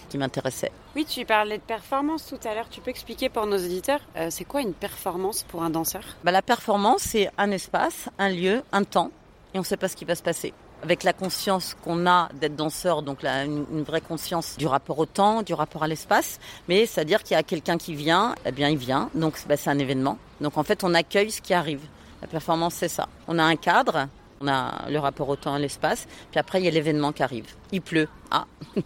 qui 0.10 0.18
m'intéressait. 0.18 0.72
Oui, 0.96 1.06
tu 1.06 1.26
parlais 1.26 1.58
de 1.58 1.64
performance 1.64 2.28
tout 2.28 2.48
à 2.48 2.54
l'heure. 2.54 2.70
Tu 2.70 2.82
peux 2.82 2.90
expliquer 2.90 3.30
pour 3.30 3.46
nos 3.46 3.58
auditeurs, 3.58 4.02
euh, 4.18 4.28
c'est 4.30 4.46
quoi 4.46 4.62
une 4.62 4.74
performance 4.74 5.44
pour 5.44 5.64
un 5.64 5.70
danseur? 5.70 6.04
Bah, 6.24 6.32
La 6.32 6.42
performance, 6.42 7.02
c'est 7.02 7.30
un 7.38 7.52
espace, 7.52 8.10
un 8.18 8.30
lieu, 8.30 8.64
un 8.72 8.84
temps, 8.84 9.12
et 9.54 9.58
on 9.58 9.62
ne 9.62 9.66
sait 9.66 9.78
pas 9.78 9.88
ce 9.88 9.96
qui 9.96 10.06
va 10.06 10.16
se 10.16 10.24
passer. 10.24 10.54
Avec 10.84 11.04
la 11.04 11.14
conscience 11.14 11.76
qu'on 11.84 12.08
a 12.08 12.30
d'être 12.34 12.56
danseur, 12.56 13.04
donc 13.04 13.24
une, 13.24 13.84
vraie 13.84 14.02
conscience 14.02 14.58
du 14.58 14.66
rapport 14.66 14.98
au 14.98 15.06
temps, 15.06 15.44
du 15.44 15.54
rapport 15.54 15.84
à 15.84 15.88
l'espace, 15.88 16.40
mais 16.68 16.88
c'est-à-dire 16.88 17.22
qu'il 17.22 17.36
y 17.36 17.40
a 17.40 17.44
quelqu'un 17.44 17.78
qui 17.78 17.94
vient, 17.94 18.34
eh 18.46 18.52
bien 18.52 18.68
il 18.68 18.78
vient, 18.78 19.10
donc 19.14 19.36
bah, 19.48 19.58
c'est 19.58 19.70
un 19.70 19.78
événement. 19.78 20.18
Donc 20.40 20.58
en 20.58 20.64
fait, 20.64 20.84
on 20.84 20.94
accueille 20.96 21.30
ce 21.30 21.42
qui 21.42 21.54
arrive. 21.54 21.82
La 22.22 22.28
performance, 22.28 22.76
c'est 22.76 22.88
ça. 22.88 23.08
On 23.28 23.38
a 23.38 23.44
un 23.44 23.56
cadre, 23.56 24.08
on 24.42 24.48
a 24.48 24.90
le 24.90 25.00
rapport 25.00 25.30
au 25.30 25.36
temps 25.36 25.56
et 25.56 25.60
l'espace. 25.60 26.08
Puis 26.32 26.40
après, 26.40 26.60
il 26.60 26.66
y 26.66 26.68
a 26.68 26.72
l'événement 26.72 27.12
qui 27.12 27.24
arrive. 27.24 27.46
Il 27.72 27.82
pleut. 27.82 28.08
Ah, 28.30 28.46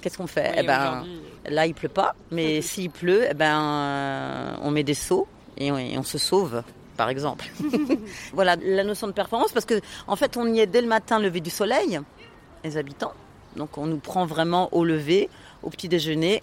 qu'est-ce 0.00 0.16
qu'on 0.16 0.26
fait? 0.26 0.54
Eh 0.56 0.62
ben, 0.62 1.04
Là, 1.46 1.66
il 1.66 1.74
pleut 1.74 1.88
pas. 1.88 2.14
Mais 2.30 2.62
s'il 2.62 2.90
pleut, 2.90 3.26
eh 3.30 3.34
ben, 3.34 3.60
euh, 3.60 4.56
on 4.62 4.70
met 4.70 4.82
des 4.82 4.94
seaux 4.94 5.26
et 5.58 5.70
on, 5.70 6.02
se 6.02 6.16
sauve 6.16 6.62
par 6.96 7.08
exemple. 7.08 7.50
voilà 8.32 8.56
la 8.56 8.84
notion 8.84 9.06
de 9.06 9.12
performance, 9.12 9.52
parce 9.52 9.66
que 9.66 9.80
en 10.06 10.16
fait, 10.16 10.36
on 10.36 10.46
y 10.52 10.60
est 10.60 10.66
dès 10.66 10.80
le 10.80 10.86
matin, 10.86 11.18
lever 11.18 11.40
du 11.40 11.50
soleil, 11.50 12.00
les 12.64 12.76
habitants. 12.76 13.12
Donc, 13.56 13.78
on 13.78 13.86
nous 13.86 13.98
prend 13.98 14.26
vraiment 14.26 14.72
au 14.72 14.84
lever, 14.84 15.28
au 15.62 15.70
petit 15.70 15.88
déjeuner, 15.88 16.40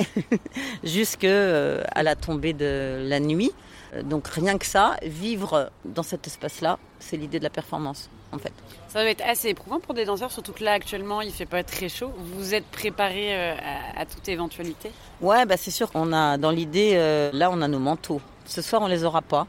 jusqu'à 0.84 1.28
euh, 1.28 1.84
la 1.96 2.16
tombée 2.16 2.54
de 2.54 3.06
la 3.08 3.20
nuit. 3.20 3.52
Euh, 3.94 4.04
donc, 4.04 4.28
rien 4.28 4.58
que 4.58 4.66
ça, 4.66 4.98
vivre 5.04 5.72
dans 5.86 6.04
cet 6.04 6.28
espace-là, 6.28 6.80
c'est 7.00 7.18
l'idée 7.18 7.40
de 7.40 7.44
la 7.44 7.50
performance 7.50 8.10
en 8.32 8.38
fait. 8.38 8.54
Ça 8.88 9.02
doit 9.02 9.10
être 9.10 9.24
assez 9.26 9.50
éprouvant 9.50 9.80
pour 9.80 9.94
des 9.94 10.06
danseurs, 10.06 10.32
surtout 10.32 10.54
que 10.54 10.64
là 10.64 10.74
actuellement 10.74 11.22
il 11.22 11.32
fait 11.32 11.46
pas 11.46 11.64
très 11.64 11.90
chaud. 11.90 12.12
Vous 12.18 12.54
êtes 12.54 12.66
préparé 12.66 13.36
euh, 13.36 13.56
à, 13.96 14.06
toute 14.06 14.28
éventualité? 14.30 14.92
Ouais, 15.22 15.46
bah 15.46 15.58
c'est 15.58 15.72
sûr 15.72 15.92
qu'on 15.92 16.14
a 16.14 16.38
dans 16.38 16.52
l'idée, 16.52 16.92
euh, 16.96 17.30
là 17.34 17.50
on 17.52 17.62
a 17.62 17.68
nos 17.68 17.80
manteaux. 17.80 18.22
Ce 18.46 18.62
soir 18.62 18.82
on 18.82 18.88
les 18.88 19.04
aura 19.04 19.22
pas. 19.22 19.48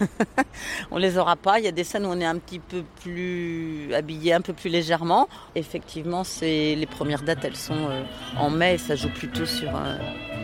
on 0.90 0.96
les 0.96 1.18
aura 1.18 1.36
pas. 1.36 1.58
Il 1.58 1.64
y 1.64 1.68
a 1.68 1.72
des 1.72 1.84
scènes 1.84 2.06
où 2.06 2.08
on 2.08 2.20
est 2.20 2.26
un 2.26 2.38
petit 2.38 2.58
peu 2.58 2.84
plus 3.02 3.92
habillé, 3.94 4.32
un 4.32 4.40
peu 4.40 4.52
plus 4.52 4.70
légèrement. 4.70 5.28
Effectivement, 5.54 6.24
c'est 6.24 6.74
les 6.74 6.86
premières 6.86 7.22
dates, 7.22 7.44
elles 7.44 7.56
sont 7.56 7.88
euh, 7.88 8.02
en 8.36 8.50
mai. 8.50 8.74
Et 8.74 8.78
ça 8.78 8.96
joue 8.96 9.10
plutôt 9.10 9.46
sur 9.46 9.70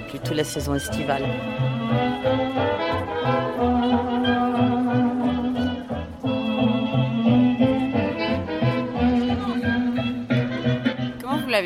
plutôt 0.09 0.35
la 0.35 0.45
saison 0.45 0.75
estivale. 0.75 1.25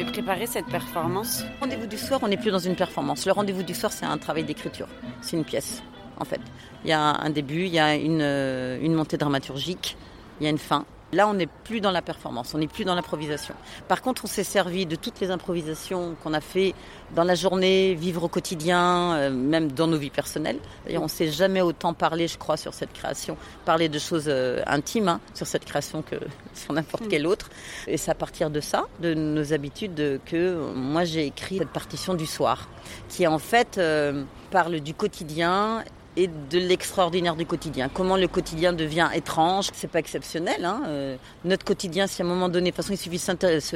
Avez 0.00 0.11
préparé 0.11 0.47
cette 0.47 0.67
performance 0.67 1.45
Rendez-vous 1.61 1.87
du 1.87 1.99
soir, 1.99 2.21
on 2.23 2.29
n'est 2.29 2.37
plus 2.37 2.50
dans 2.50 2.59
une 2.59 2.77
performance. 2.77 3.27
Le 3.27 3.33
rendez-vous 3.33 3.65
du 3.65 3.75
soir, 3.75 3.93
c'est 3.93 4.06
un 4.06 4.19
travail 4.19 4.45
d'écriture. 4.45 4.87
C'est 5.21 5.37
une 5.37 5.45
pièce, 5.45 5.83
en 6.19 6.25
fait. 6.25 6.41
Il 6.85 6.91
y 6.91 6.93
a 6.93 7.00
un 7.00 7.31
début, 7.31 7.65
il 7.65 7.73
y 7.73 7.81
a 7.81 7.97
une, 7.97 8.21
euh, 8.23 8.79
une 8.81 8.95
montée 8.95 9.17
dramaturgique, 9.17 9.97
il 10.41 10.45
y 10.45 10.47
a 10.47 10.50
une 10.50 10.59
fin. 10.59 10.85
Là, 11.12 11.26
on 11.26 11.34
n'est 11.34 11.46
plus 11.46 11.81
dans 11.81 11.90
la 11.90 12.02
performance, 12.02 12.52
on 12.55 12.58
n'est 12.58 12.69
plus 12.69 12.84
dans 12.84 12.94
l'improvisation. 12.94 13.55
Par 13.88 14.02
contre, 14.02 14.25
on 14.25 14.28
s'est 14.28 14.44
servi 14.44 14.84
de 14.84 14.94
toutes 14.94 15.20
les 15.20 15.31
improvisations 15.31 16.16
qu'on 16.22 16.34
a 16.34 16.40
fait 16.40 16.75
dans 17.14 17.25
la 17.25 17.35
journée, 17.35 17.94
vivre 17.94 18.25
au 18.25 18.28
quotidien, 18.28 19.14
euh, 19.14 19.30
même 19.30 19.73
dans 19.73 19.87
nos 19.87 19.97
vies 19.97 20.11
personnelles. 20.11 20.59
D'ailleurs, 20.85 21.02
on 21.02 21.09
s'est 21.09 21.30
jamais 21.30 21.62
autant 21.62 21.94
parlé, 21.94 22.28
je 22.28 22.37
crois, 22.37 22.59
sur 22.59 22.75
cette 22.75 22.92
création, 22.92 23.38
parler 23.64 23.88
de 23.88 23.99
choses 23.99 24.26
euh, 24.28 24.62
intimes 24.66 25.09
hein, 25.09 25.21
sur 25.33 25.47
cette 25.47 25.64
création 25.64 26.02
que 26.02 26.16
sur 26.54 26.75
n'importe 26.75 27.09
quelle 27.09 27.26
autre. 27.26 27.49
Et 27.87 27.97
c'est 27.97 28.11
à 28.11 28.14
partir 28.14 28.50
de 28.50 28.61
ça, 28.61 28.85
de 29.00 29.14
nos 29.14 29.54
habitudes, 29.54 30.21
que 30.26 30.73
moi 30.75 31.04
j'ai 31.04 31.25
écrit 31.25 31.59
cette 31.59 31.71
partition 31.71 32.12
du 32.12 32.26
soir, 32.26 32.68
qui 33.09 33.26
en 33.26 33.38
fait 33.38 33.78
euh, 33.78 34.25
parle 34.50 34.80
du 34.80 34.92
quotidien 34.92 35.85
et 36.18 36.26
de 36.26 36.58
l'extraordinaire 36.58 37.37
du 37.37 37.46
quotidien. 37.46 37.88
Comment 37.88 38.16
le 38.16 38.26
quotidien 38.26 38.72
devient 38.72 39.08
étrange, 39.14 39.68
c'est 39.72 39.87
pas 39.88 40.00
exceptionnel. 40.00 40.64
Hein. 40.64 40.82
Euh, 40.88 41.16
notre 41.44 41.64
quotidien, 41.64 42.08
si 42.08 42.20
à 42.20 42.25
un 42.25 42.28
moment 42.28 42.48
donné, 42.48 42.70
de 42.72 42.76
toute 42.76 42.84
façon, 42.84 42.92
il 42.92 42.96
suffit 42.96 43.22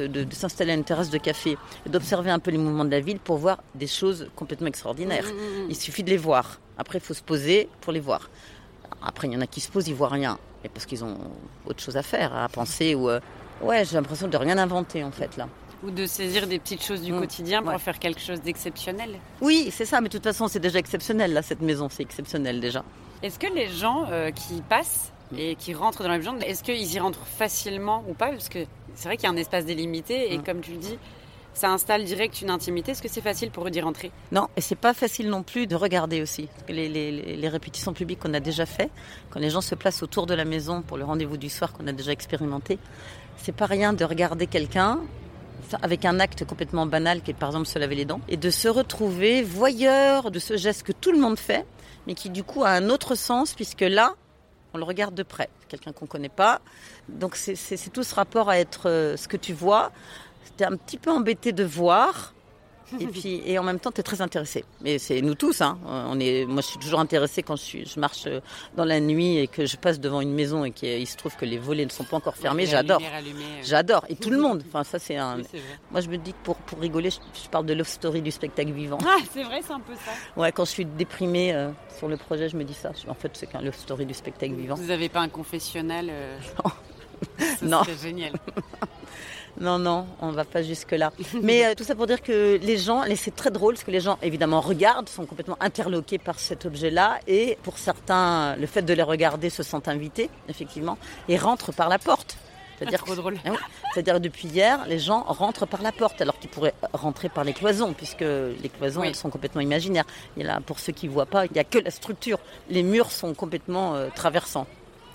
de, 0.08 0.26
s'installer 0.34 0.72
à 0.72 0.75
une 0.75 0.82
terrasse 0.82 1.08
de 1.08 1.18
café 1.18 1.56
et 1.87 1.88
d'observer 1.88 2.30
un 2.30 2.40
peu 2.40 2.50
les 2.50 2.58
mouvements 2.58 2.84
de 2.84 2.90
la 2.90 2.99
ville 2.99 3.20
pour 3.20 3.37
voir 3.37 3.58
des 3.76 3.87
choses 3.87 4.28
complètement 4.34 4.66
extraordinaires. 4.66 5.25
Mmh, 5.25 5.61
mmh, 5.61 5.66
mmh. 5.66 5.70
Il 5.70 5.76
suffit 5.76 6.02
de 6.02 6.11
les 6.11 6.16
voir. 6.16 6.58
Après, 6.78 6.99
il 6.99 7.04
faut 7.04 7.14
se 7.14 7.22
poser 7.22 7.68
pour 7.80 7.92
les 7.92 8.00
voir. 8.00 8.28
Après, 9.00 9.28
il 9.28 9.34
y 9.34 9.37
en 9.37 9.40
a 9.40 9.46
qui 9.46 9.61
se 9.61 9.70
posent, 9.70 9.87
ils 9.87 9.94
voient 9.94 10.08
rien, 10.08 10.37
mais 10.64 10.68
parce 10.68 10.84
qu'ils 10.84 11.04
ont 11.04 11.16
autre 11.64 11.80
chose 11.80 11.96
à 11.96 12.02
faire, 12.02 12.34
à 12.37 12.49
penser 12.49 12.96
ou. 12.96 13.08
Euh, 13.08 13.20
ouais, 13.62 13.84
j'ai 13.84 13.94
l'impression 13.94 14.26
de 14.26 14.37
rien 14.37 14.58
inventer 14.58 15.04
en 15.04 15.12
fait 15.12 15.37
là 15.37 15.46
ou 15.83 15.91
de 15.91 16.07
saisir 16.07 16.47
des 16.47 16.59
petites 16.59 16.85
choses 16.85 17.03
du 17.03 17.12
mm. 17.12 17.21
quotidien 17.21 17.62
pour 17.62 17.81
faire 17.81 17.99
quelque 17.99 18.21
chose 18.21 18.41
d'exceptionnel. 18.41 19.19
Oui, 19.41 19.71
c'est 19.73 19.85
ça, 19.85 20.01
mais 20.01 20.09
de 20.09 20.12
toute 20.12 20.25
façon, 20.25 20.49
c'est 20.49 20.61
déjà 20.61 20.79
exceptionnel, 20.79 21.33
là, 21.33 21.43
cette 21.43 21.61
maison, 21.62 21.89
c'est 21.91 22.03
exceptionnel 22.03 22.61
déjà. 22.61 22.85
Est-ce 23.23 23.39
que 23.39 23.53
les 23.53 23.69
gens 23.69 24.07
euh, 24.11 24.31
qui 24.31 24.62
passent 24.62 25.12
et 25.37 25.55
qui 25.55 25.75
rentrent 25.75 26.03
dans 26.03 26.09
la 26.09 26.19
maison, 26.19 26.37
est-ce 26.41 26.62
qu'ils 26.62 26.93
y 26.93 26.99
rentrent 26.99 27.27
facilement 27.27 28.05
ou 28.09 28.15
pas? 28.15 28.31
Parce 28.31 28.49
que 28.49 28.61
c'est 28.95 29.09
vrai 29.09 29.17
qu'il 29.17 29.25
y 29.25 29.27
a 29.27 29.33
un 29.33 29.37
espace 29.37 29.65
délimité 29.65 30.33
et 30.33 30.39
mm. 30.39 30.43
comme 30.45 30.61
tu 30.61 30.73
le 30.73 30.79
dis, 30.79 30.99
ça 31.55 31.71
installe 31.71 32.05
direct 32.05 32.41
une 32.41 32.51
intimité. 32.51 32.93
Est-ce 32.93 33.03
que 33.03 33.09
c'est 33.09 33.21
facile 33.21 33.51
pour 33.51 33.67
eux 33.67 33.71
d'y 33.71 33.81
rentrer? 33.81 34.11
Non, 34.31 34.49
et 34.57 34.61
c'est 34.61 34.75
pas 34.75 34.95
facile 34.95 35.29
non 35.29 35.43
plus 35.43 35.67
de 35.67 35.77
regarder 35.77 36.23
aussi. 36.23 36.49
Les, 36.69 36.89
les, 36.89 37.37
les 37.37 37.49
répétitions 37.49 37.93
publiques 37.93 38.21
qu'on 38.21 38.35
a 38.35 38.41
déjà 38.41 38.67
fait, 38.67 38.91
quand 39.31 39.39
les 39.39 39.51
gens 39.51 39.61
se 39.61 39.75
placent 39.75 40.03
autour 40.03 40.27
de 40.27 40.35
la 40.35 40.45
maison 40.45 40.83
pour 40.83 40.97
le 40.97 41.05
rendez-vous 41.05 41.37
du 41.37 41.51
soir 41.51 41.73
qu'on 41.73 41.87
a 41.87 41.93
déjà 41.93 42.12
expérimenté, 42.12 42.79
c'est 43.37 43.55
pas 43.55 43.67
rien 43.67 43.93
de 43.93 44.05
regarder 44.05 44.47
quelqu'un 44.47 45.01
avec 45.80 46.04
un 46.04 46.21
acte 46.21 46.44
complètement 46.44 46.87
banal 46.87 47.23
qui 47.23 47.30
est 47.30 47.35
par 47.35 47.50
exemple 47.50 47.66
se 47.66 47.78
laver 47.78 47.94
les 47.94 48.04
dents, 48.04 48.21
et 48.28 48.37
de 48.37 48.50
se 48.50 48.68
retrouver 48.68 49.42
voyeur 49.42 50.30
de 50.30 50.38
ce 50.38 50.56
geste 50.56 50.82
que 50.82 50.92
tout 50.92 51.12
le 51.12 51.18
monde 51.18 51.38
fait, 51.38 51.64
mais 52.06 52.14
qui 52.14 52.30
du 52.30 52.42
coup 52.42 52.64
a 52.64 52.71
un 52.71 52.88
autre 52.90 53.14
sens, 53.14 53.54
puisque 53.54 53.82
là, 53.82 54.14
on 54.75 54.78
le 54.78 54.85
regarde 54.85 55.14
de 55.14 55.23
près, 55.23 55.49
quelqu'un 55.68 55.92
qu'on 55.92 56.06
ne 56.06 56.11
connaît 56.11 56.28
pas. 56.28 56.61
Donc 57.09 57.37
c'est 57.37 57.92
tout 57.92 58.02
ce 58.02 58.14
rapport 58.14 58.49
à 58.49 58.59
être 58.59 58.88
euh, 58.88 59.16
ce 59.16 59.28
que 59.28 59.37
tu 59.37 59.52
vois. 59.52 59.92
C'était 60.44 60.64
un 60.64 60.76
petit 60.76 60.99
peu 60.99 61.11
embêté 61.11 61.52
de 61.52 61.64
voir, 61.64 62.35
et 63.00 63.06
puis 63.12 63.42
et 63.46 63.58
en 63.58 63.62
même 63.62 63.78
temps 63.78 63.92
tu 63.92 64.00
es 64.00 64.02
très 64.02 64.20
intéressé. 64.20 64.64
Mais 64.82 64.99
c'est 64.99 65.20
nous 65.20 65.34
tous 65.34 65.61
hein. 65.61 65.78
On 65.87 66.18
est 66.20 66.44
moi 66.46 66.62
je 66.62 66.66
suis 66.68 66.78
toujours 66.78 67.00
intéressée 67.00 67.42
quand 67.42 67.56
je 67.56 67.62
suis 67.62 67.87
je 67.87 68.00
marche 68.00 68.28
dans 68.76 68.84
la 68.84 69.00
nuit 69.00 69.38
et 69.38 69.46
que 69.46 69.66
je 69.66 69.76
passe 69.76 70.00
devant 70.00 70.20
une 70.20 70.32
maison 70.32 70.64
et 70.64 70.70
qu'il 70.70 71.06
se 71.06 71.16
trouve 71.16 71.37
que 71.37 71.44
les 71.44 71.58
volets 71.58 71.84
ne 71.84 71.90
sont 71.90 72.04
pas 72.04 72.16
encore 72.16 72.37
fermés, 72.37 72.66
j'adore. 72.66 73.00
J'adore 73.62 74.04
et 74.08 74.16
tout 74.16 74.30
le 74.30 74.38
monde. 74.40 74.62
Enfin 74.68 74.84
ça 74.84 74.99
c'est 74.99 75.16
un 75.16 75.38
Moi 75.90 76.00
je 76.00 76.08
me 76.08 76.16
dis 76.16 76.32
que 76.32 76.44
pour 76.44 76.56
pour 76.56 76.80
rigoler, 76.80 77.11
je, 77.11 77.49
parle 77.49 77.66
de 77.66 77.75
love 77.75 77.87
story 77.87 78.22
du 78.22 78.30
spectacle 78.30 78.72
vivant. 78.72 78.99
Ah, 79.04 79.18
c'est 79.32 79.42
vrai, 79.42 79.61
c'est 79.62 79.72
un 79.72 79.80
peu 79.80 79.94
ça. 79.94 80.40
Ouais, 80.40 80.52
quand 80.52 80.64
je 80.64 80.70
suis 80.70 80.84
déprimée 80.84 81.52
euh, 81.52 81.70
sur 81.99 82.08
le 82.08 82.16
projet, 82.16 82.49
je 82.49 82.56
me 82.56 82.64
dis 82.64 82.75
ça. 82.75 82.92
En 83.08 83.14
fait, 83.14 83.30
c'est 83.34 83.46
qu'un 83.46 83.61
love 83.61 83.76
story 83.76 84.06
du 84.06 84.14
spectacle 84.14 84.54
vivant. 84.54 84.75
Vous 84.75 84.87
n'avez 84.87 85.08
pas 85.08 85.20
un 85.20 85.28
confessionnal 85.28 86.08
euh... 86.11 86.38
Non. 87.62 87.82
C'est 87.84 88.08
génial. 88.08 88.32
Non, 89.62 89.78
non, 89.78 90.07
on 90.21 90.33
va 90.33 90.45
pas 90.45 90.64
jusque-là. 90.64 91.12
Mais 91.40 91.64
euh, 91.64 91.75
tout 91.76 91.85
ça 91.85 91.95
pour 91.95 92.09
dire 92.09 92.21
que 92.21 92.59
les 92.61 92.78
gens, 92.78 93.04
c'est 93.14 93.35
très 93.35 93.52
drôle, 93.52 93.75
parce 93.75 93.85
que 93.85 93.92
les 93.92 94.00
gens, 94.00 94.19
évidemment, 94.21 94.61
regardent, 94.61 95.09
sont 95.09 95.25
complètement 95.25 95.57
interloqués 95.61 96.19
par 96.19 96.40
cet 96.40 96.66
objet-là, 96.66 97.21
et 97.28 97.57
pour 97.62 97.78
certains, 97.78 98.57
le 98.57 98.66
fait 98.66 98.83
de 98.83 98.92
les 98.92 99.04
regarder 99.04 99.50
se 99.50 99.62
sentent 99.62 99.87
invités, 99.87 100.31
effectivement, 100.49 100.99
et 101.28 101.37
rentrent 101.37 101.73
par 101.73 101.88
la 101.88 102.00
porte. 102.00 102.37
C'est-à-dire 102.76 103.04
trop 103.04 103.14
drôle. 103.14 103.37
Ah 103.45 103.50
C'est-à-dire 103.95 104.19
depuis 104.19 104.49
hier, 104.49 104.85
les 104.88 104.99
gens 104.99 105.23
rentrent 105.28 105.66
par 105.66 105.81
la 105.81 105.92
porte, 105.92 106.21
alors 106.21 106.37
qu'ils 106.40 106.50
pourraient 106.50 106.75
rentrer 106.92 107.28
par 107.28 107.45
les 107.45 107.52
cloisons, 107.52 107.92
puisque 107.92 108.23
les 108.23 108.69
cloisons, 108.76 109.04
elles 109.04 109.14
sont 109.14 109.31
complètement 109.31 109.61
imaginaires. 109.61 110.07
Et 110.37 110.42
là, 110.42 110.61
pour 110.66 110.81
ceux 110.81 110.92
qui 110.92 111.07
ne 111.07 111.12
voient 111.12 111.26
pas, 111.26 111.47
il 111.47 111.52
n'y 111.52 111.61
a 111.61 111.64
que 111.64 111.78
la 111.78 111.92
structure. 111.92 112.40
Les 112.69 112.83
murs 112.83 113.12
sont 113.12 113.33
complètement 113.35 113.95
euh, 113.95 114.09
traversants. 114.12 114.66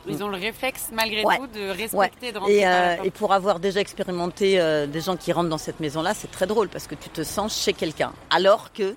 Ils 0.07 0.23
ont 0.23 0.27
le 0.29 0.37
réflexe 0.37 0.89
malgré 0.93 1.23
tout 1.23 1.47
de 1.47 1.69
respecter, 1.69 2.31
de 2.31 2.37
rentrer 2.37 2.57
et, 2.57 2.67
euh, 2.67 2.95
et, 3.03 3.11
pour 3.11 3.33
avoir 3.33 3.59
déjà 3.59 3.79
expérimenté 3.79 4.59
euh, 4.59 4.87
des 4.87 5.01
gens 5.01 5.17
qui 5.17 5.31
rentrent 5.31 5.49
dans 5.49 5.57
cette 5.57 5.79
maison-là, 5.79 6.13
c'est 6.13 6.31
très 6.31 6.47
drôle 6.47 6.69
parce 6.69 6.87
que 6.87 6.95
tu 6.95 7.09
te 7.09 7.23
sens 7.23 7.61
chez 7.61 7.73
quelqu'un. 7.73 8.13
Alors 8.29 8.71
que, 8.73 8.95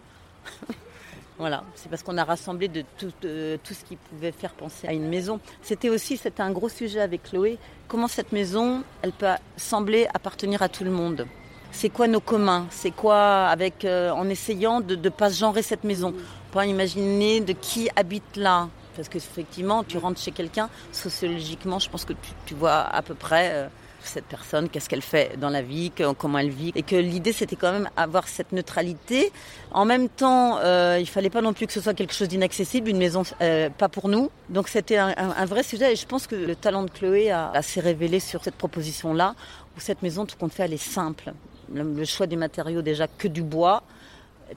voilà, 1.38 1.64
c'est 1.74 1.88
parce 1.88 2.02
qu'on 2.02 2.18
a 2.18 2.24
rassemblé 2.24 2.68
de 2.68 2.84
tout, 2.98 3.12
tout 3.20 3.74
ce 3.74 3.84
qui 3.84 3.96
pouvait 3.96 4.32
faire 4.32 4.52
penser 4.52 4.86
à 4.86 4.92
une 4.92 5.08
maison. 5.08 5.40
C'était 5.62 5.88
aussi, 5.88 6.16
c'était 6.16 6.42
un 6.42 6.52
gros 6.52 6.68
sujet 6.68 7.00
avec 7.00 7.24
Chloé. 7.24 7.58
Comment 7.88 8.08
cette 8.08 8.32
maison, 8.32 8.82
elle 9.02 9.12
peut 9.12 9.26
sembler 9.56 10.06
appartenir 10.14 10.62
à 10.62 10.68
tout 10.68 10.84
le 10.84 10.90
monde? 10.90 11.26
C'est 11.72 11.88
quoi 11.88 12.08
nos 12.08 12.20
communs? 12.20 12.66
C'est 12.70 12.90
quoi 12.90 13.46
avec 13.46 13.84
euh, 13.84 14.10
en 14.10 14.28
essayant 14.28 14.80
de 14.80 14.96
ne 14.96 15.08
pas 15.08 15.30
genrer 15.30 15.62
cette 15.62 15.84
maison, 15.84 16.14
pas 16.52 16.66
imaginer 16.66 17.40
de 17.40 17.52
qui 17.52 17.88
habite 17.96 18.36
là, 18.36 18.68
parce 18.96 19.08
qu'effectivement, 19.08 19.84
tu 19.84 19.98
rentres 19.98 20.20
chez 20.20 20.32
quelqu'un, 20.32 20.68
sociologiquement, 20.92 21.78
je 21.78 21.90
pense 21.90 22.04
que 22.04 22.12
tu, 22.46 22.54
vois 22.54 22.80
à 22.80 23.02
peu 23.02 23.14
près 23.14 23.50
euh, 23.52 23.68
cette 24.02 24.24
personne, 24.24 24.68
qu'est-ce 24.68 24.88
qu'elle 24.88 25.02
fait 25.02 25.38
dans 25.38 25.50
la 25.50 25.62
vie, 25.62 25.92
comment 26.18 26.38
elle 26.38 26.50
vit. 26.50 26.72
Et 26.74 26.82
que 26.82 26.96
l'idée, 26.96 27.32
c'était 27.32 27.56
quand 27.56 27.72
même 27.72 27.88
avoir 27.96 28.28
cette 28.28 28.52
neutralité. 28.52 29.32
En 29.72 29.84
même 29.84 30.08
temps, 30.08 30.58
euh, 30.58 30.98
il 31.00 31.06
fallait 31.06 31.30
pas 31.30 31.42
non 31.42 31.52
plus 31.52 31.66
que 31.66 31.72
ce 31.72 31.80
soit 31.80 31.94
quelque 31.94 32.14
chose 32.14 32.28
d'inaccessible, 32.28 32.88
une 32.88 32.98
maison 32.98 33.22
euh, 33.40 33.70
pas 33.70 33.88
pour 33.88 34.08
nous. 34.08 34.30
Donc 34.48 34.68
c'était 34.68 34.96
un, 34.96 35.44
vrai 35.46 35.62
sujet. 35.62 35.92
Et 35.92 35.96
je 35.96 36.06
pense 36.06 36.26
que 36.26 36.34
le 36.34 36.56
talent 36.56 36.82
de 36.82 36.90
Chloé 36.90 37.30
a, 37.30 37.50
assez 37.50 37.80
révélé 37.80 38.20
sur 38.20 38.42
cette 38.42 38.56
proposition-là, 38.56 39.34
où 39.76 39.80
cette 39.80 40.02
maison, 40.02 40.26
tout 40.26 40.36
compte 40.38 40.52
fait, 40.52 40.64
elle 40.64 40.74
est 40.74 40.76
simple. 40.82 41.32
le 41.72 42.04
choix 42.04 42.26
des 42.26 42.36
matériaux, 42.36 42.82
déjà 42.82 43.06
que 43.06 43.28
du 43.28 43.42
bois 43.42 43.82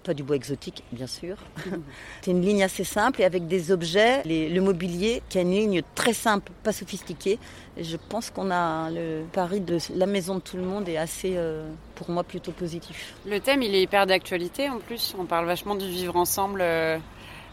pas 0.03 0.13
du 0.13 0.23
bois 0.23 0.35
exotique, 0.35 0.83
bien 0.91 1.07
sûr. 1.07 1.38
c'est 2.21 2.31
une 2.31 2.41
ligne 2.41 2.63
assez 2.63 2.83
simple 2.83 3.21
et 3.21 3.25
avec 3.25 3.47
des 3.47 3.71
objets, 3.71 4.21
le 4.25 4.59
mobilier, 4.59 5.21
qui 5.29 5.38
a 5.38 5.41
une 5.41 5.51
ligne 5.51 5.81
très 5.95 6.13
simple, 6.13 6.51
pas 6.63 6.71
sophistiquée. 6.71 7.39
je 7.79 7.97
pense 8.09 8.29
qu'on 8.29 8.51
a 8.51 8.89
le 8.89 9.23
pari 9.31 9.59
de 9.59 9.77
la 9.95 10.05
maison 10.05 10.35
de 10.35 10.39
tout 10.39 10.57
le 10.57 10.63
monde 10.63 10.88
est 10.89 10.97
assez, 10.97 11.33
euh, 11.35 11.69
pour 11.95 12.09
moi, 12.09 12.23
plutôt 12.23 12.51
positif. 12.51 13.15
Le 13.25 13.39
thème, 13.39 13.62
il 13.62 13.73
est 13.75 13.81
hyper 13.81 14.07
d'actualité 14.07 14.69
en 14.69 14.79
plus. 14.79 15.15
On 15.19 15.25
parle 15.25 15.45
vachement 15.45 15.75
du 15.75 15.88
vivre 15.88 16.15
ensemble. 16.15 16.62
Euh, 16.62 16.97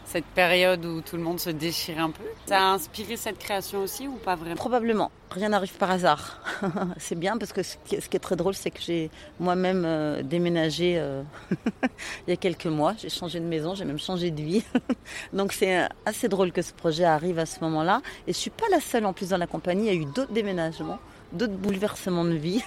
cette 0.05 0.25
période 0.25 0.85
où 0.85 1.01
tout 1.01 1.15
le 1.15 1.23
monde 1.23 1.39
se 1.39 1.49
déchire 1.49 1.99
un 1.99 2.11
peu. 2.11 2.23
Ça 2.45 2.59
a 2.59 2.73
inspiré 2.73 3.15
cette 3.17 3.37
création 3.37 3.79
aussi 3.83 4.07
ou 4.07 4.15
pas 4.15 4.35
vraiment? 4.35 4.55
Probablement. 4.55 5.11
Rien 5.31 5.49
n'arrive 5.49 5.73
par 5.77 5.91
hasard. 5.91 6.41
c'est 6.97 7.17
bien 7.17 7.37
parce 7.37 7.53
que 7.53 7.63
ce 7.63 7.77
qui 7.85 7.95
est 7.95 8.19
très 8.19 8.35
drôle, 8.35 8.53
c'est 8.53 8.71
que 8.71 8.81
j'ai 8.81 9.09
moi-même 9.39 9.83
euh, 9.85 10.21
déménagé 10.23 10.95
euh, 10.97 11.23
il 12.27 12.29
y 12.29 12.33
a 12.33 12.35
quelques 12.35 12.65
mois. 12.65 12.93
J'ai 12.97 13.09
changé 13.09 13.39
de 13.39 13.45
maison, 13.45 13.73
j'ai 13.73 13.85
même 13.85 13.99
changé 13.99 14.31
de 14.31 14.41
vie. 14.41 14.63
Donc 15.33 15.53
c'est 15.53 15.87
assez 16.05 16.27
drôle 16.27 16.51
que 16.51 16.61
ce 16.61 16.73
projet 16.73 17.05
arrive 17.05 17.39
à 17.39 17.45
ce 17.45 17.61
moment-là. 17.61 18.01
Et 18.27 18.33
je 18.33 18.37
suis 18.37 18.49
pas 18.49 18.67
la 18.69 18.81
seule 18.81 19.05
en 19.05 19.13
plus 19.13 19.29
dans 19.29 19.37
la 19.37 19.47
compagnie. 19.47 19.87
Il 19.87 19.93
y 19.93 19.97
a 19.97 20.01
eu 20.01 20.05
d'autres 20.05 20.33
déménagements, 20.33 20.99
d'autres 21.31 21.53
bouleversements 21.53 22.25
de 22.25 22.35
vie. 22.35 22.63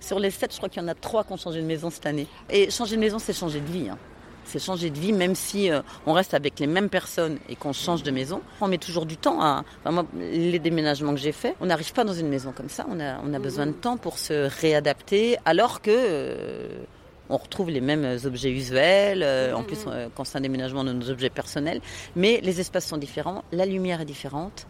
Sur 0.00 0.18
les 0.18 0.30
sept, 0.30 0.52
je 0.52 0.56
crois 0.56 0.68
qu'il 0.68 0.82
y 0.82 0.84
en 0.84 0.88
a 0.88 0.94
trois 0.94 1.24
qui 1.24 1.32
ont 1.32 1.36
changé 1.36 1.60
de 1.60 1.66
maison 1.66 1.90
cette 1.90 2.06
année. 2.06 2.26
Et 2.50 2.70
changer 2.70 2.96
de 2.96 3.00
maison, 3.00 3.18
c'est 3.18 3.32
changer 3.32 3.60
de 3.60 3.70
vie. 3.70 3.88
Hein 3.88 3.98
c'est 4.44 4.58
changer 4.58 4.90
de 4.90 4.98
vie, 4.98 5.12
même 5.12 5.34
si 5.34 5.70
euh, 5.70 5.80
on 6.06 6.12
reste 6.12 6.34
avec 6.34 6.58
les 6.60 6.66
mêmes 6.66 6.88
personnes 6.88 7.38
et 7.48 7.56
qu'on 7.56 7.72
change 7.72 8.02
de 8.02 8.10
maison. 8.10 8.40
On 8.60 8.68
met 8.68 8.78
toujours 8.78 9.06
du 9.06 9.16
temps 9.16 9.42
à. 9.42 9.64
Moi, 9.90 10.04
les 10.18 10.58
déménagements 10.58 11.14
que 11.14 11.20
j'ai 11.20 11.32
faits, 11.32 11.56
on 11.60 11.66
n'arrive 11.66 11.92
pas 11.92 12.04
dans 12.04 12.12
une 12.12 12.28
maison 12.28 12.52
comme 12.52 12.68
ça. 12.68 12.86
On 12.88 13.00
a, 13.00 13.18
on 13.24 13.32
a 13.34 13.38
besoin 13.38 13.66
de 13.66 13.72
temps 13.72 13.96
pour 13.96 14.18
se 14.18 14.48
réadapter, 14.60 15.36
alors 15.44 15.80
que. 15.80 15.90
Euh, 15.92 16.84
on 17.30 17.38
retrouve 17.38 17.70
les 17.70 17.80
mêmes 17.80 18.18
objets 18.26 18.50
usuels, 18.50 19.22
euh, 19.22 19.54
en 19.54 19.62
plus 19.62 19.86
quand 20.14 20.24
c'est 20.24 20.36
un 20.36 20.42
déménagement, 20.42 20.82
a 20.82 20.84
nos 20.84 21.08
objets 21.08 21.30
personnels, 21.30 21.80
mais 22.14 22.38
les 22.42 22.60
espaces 22.60 22.84
sont 22.84 22.98
différents, 22.98 23.44
la 23.50 23.64
lumière 23.64 24.02
est 24.02 24.04
différente, 24.04 24.66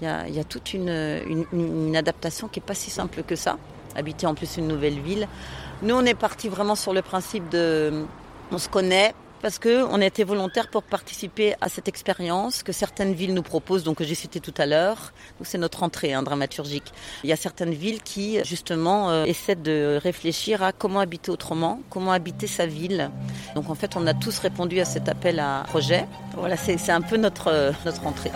il 0.00 0.04
y 0.04 0.06
a, 0.06 0.28
y 0.28 0.38
a 0.38 0.44
toute 0.44 0.72
une, 0.72 0.88
une, 0.88 1.46
une, 1.52 1.96
adaptation 1.96 2.46
qui 2.46 2.60
n'est 2.60 2.64
pas 2.64 2.74
si 2.74 2.90
simple 2.90 3.24
que 3.24 3.34
ça, 3.34 3.58
habiter 3.96 4.28
en 4.28 4.36
plus 4.36 4.56
une 4.56 4.68
nouvelle 4.68 5.00
ville. 5.00 5.26
Nous, 5.82 5.94
on 5.94 6.04
est 6.04 6.14
parti 6.14 6.48
vraiment 6.48 6.74
sur 6.74 6.92
le 6.92 7.02
principe 7.02 7.48
de 7.48 8.04
on 8.52 8.58
se 8.58 8.68
connaît 8.68 9.14
parce 9.42 9.58
qu'on 9.58 10.00
a 10.00 10.04
été 10.04 10.24
volontaire 10.24 10.68
pour 10.68 10.82
participer 10.82 11.54
à 11.60 11.68
cette 11.68 11.88
expérience 11.88 12.62
que 12.62 12.72
certaines 12.72 13.12
villes 13.12 13.34
nous 13.34 13.42
proposent, 13.42 13.84
donc 13.84 13.98
que 13.98 14.04
j'ai 14.04 14.14
cité 14.14 14.40
tout 14.40 14.54
à 14.56 14.66
l'heure. 14.66 15.12
C'est 15.42 15.58
notre 15.58 15.82
entrée 15.82 16.12
hein, 16.12 16.22
dramaturgique. 16.22 16.92
Il 17.22 17.30
y 17.30 17.32
a 17.32 17.36
certaines 17.36 17.74
villes 17.74 18.02
qui, 18.02 18.42
justement, 18.44 19.10
euh, 19.10 19.24
essaient 19.24 19.54
de 19.54 20.00
réfléchir 20.02 20.62
à 20.62 20.72
comment 20.72 21.00
habiter 21.00 21.30
autrement, 21.30 21.80
comment 21.90 22.12
habiter 22.12 22.46
sa 22.46 22.66
ville. 22.66 23.10
Donc 23.54 23.70
en 23.70 23.74
fait, 23.74 23.94
on 23.96 24.06
a 24.06 24.14
tous 24.14 24.38
répondu 24.38 24.80
à 24.80 24.84
cet 24.84 25.08
appel 25.08 25.38
à 25.38 25.64
projet. 25.68 26.06
Voilà, 26.34 26.56
c'est 26.56 26.90
un 26.90 27.02
peu 27.02 27.16
notre, 27.16 27.48
euh, 27.48 27.72
notre 27.84 28.06
entrée. 28.06 28.32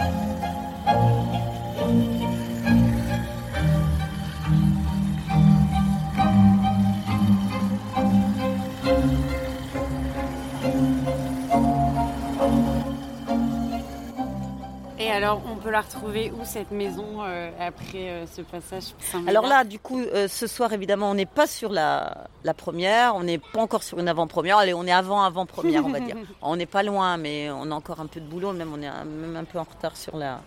Alors, 15.22 15.42
on 15.46 15.56
peut 15.56 15.70
la 15.70 15.82
retrouver 15.82 16.30
où 16.30 16.46
cette 16.46 16.70
maison 16.70 17.22
euh, 17.22 17.50
après 17.60 18.08
euh, 18.08 18.26
ce 18.26 18.40
passage 18.40 18.94
Alors 19.26 19.46
là, 19.46 19.64
du 19.64 19.78
coup, 19.78 20.00
euh, 20.00 20.28
ce 20.28 20.46
soir, 20.46 20.72
évidemment, 20.72 21.10
on 21.10 21.14
n'est 21.14 21.26
pas 21.26 21.46
sur 21.46 21.70
la, 21.70 22.26
première, 22.56 23.14
on 23.16 23.22
n'est 23.22 23.36
pas 23.36 23.60
encore 23.60 23.82
sur 23.82 23.98
une 23.98 24.08
avant-première. 24.08 24.56
Allez, 24.56 24.72
on 24.72 24.86
est 24.86 24.92
avant-avant-première, 24.92 25.84
on 25.84 25.90
va 25.90 26.00
dire. 26.00 26.16
on 26.42 26.56
n'est 26.56 26.64
pas 26.64 26.82
loin, 26.82 27.18
mais 27.18 27.50
on 27.50 27.70
a 27.70 27.74
encore 27.74 28.00
un 28.00 28.06
peu 28.06 28.18
de 28.18 28.24
boulot, 28.24 28.54
même 28.54 28.72
on 28.72 28.80
est 28.80 28.90
même 29.04 29.36
un 29.36 29.44
peu 29.44 29.58
en 29.58 29.64
retard 29.64 29.94
sur 29.94 30.16
la 30.16 30.40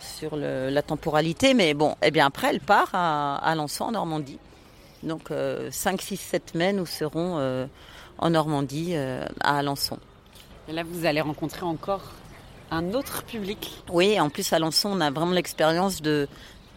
sur 0.00 0.34
la 0.36 0.82
temporalité. 0.82 1.54
Mais 1.54 1.74
bon, 1.74 1.94
eh 2.02 2.10
bien 2.10 2.26
après, 2.26 2.48
elle 2.50 2.60
part 2.60 2.90
à, 2.94 3.36
à 3.36 3.52
Alençon, 3.52 3.84
en 3.84 3.92
Normandie. 3.92 4.40
Donc 5.04 5.32
5, 5.70 6.02
6, 6.02 6.16
7 6.16 6.54
mai, 6.56 6.72
nous 6.72 6.86
serons 6.86 7.68
en 8.18 8.30
Normandie, 8.30 8.96
à 8.96 9.58
Alençon. 9.58 9.98
Et 10.68 10.72
là, 10.72 10.82
vous 10.84 11.06
allez 11.06 11.20
rencontrer 11.20 11.62
encore 11.62 12.02
un 12.70 12.94
autre 12.94 13.24
public. 13.24 13.82
Oui, 13.90 14.18
en 14.20 14.30
plus 14.30 14.52
à 14.52 14.56
Alençon, 14.56 14.90
on 14.92 15.00
a 15.00 15.10
vraiment 15.10 15.32
l'expérience 15.32 16.02
de 16.02 16.28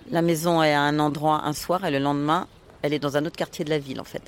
la 0.10 0.22
maison 0.22 0.62
est 0.64 0.74
à 0.74 0.82
un 0.82 1.00
endroit 1.00 1.42
un 1.46 1.54
soir 1.54 1.86
et 1.86 1.92
le 1.92 2.00
lendemain, 2.00 2.48
elle 2.82 2.94
est 2.94 3.00
dans 3.00 3.18
un 3.18 3.26
autre 3.26 3.36
quartier 3.36 3.64
de 3.66 3.70
la 3.70 3.80
ville 3.80 4.00
en 4.00 4.06
fait. 4.06 4.24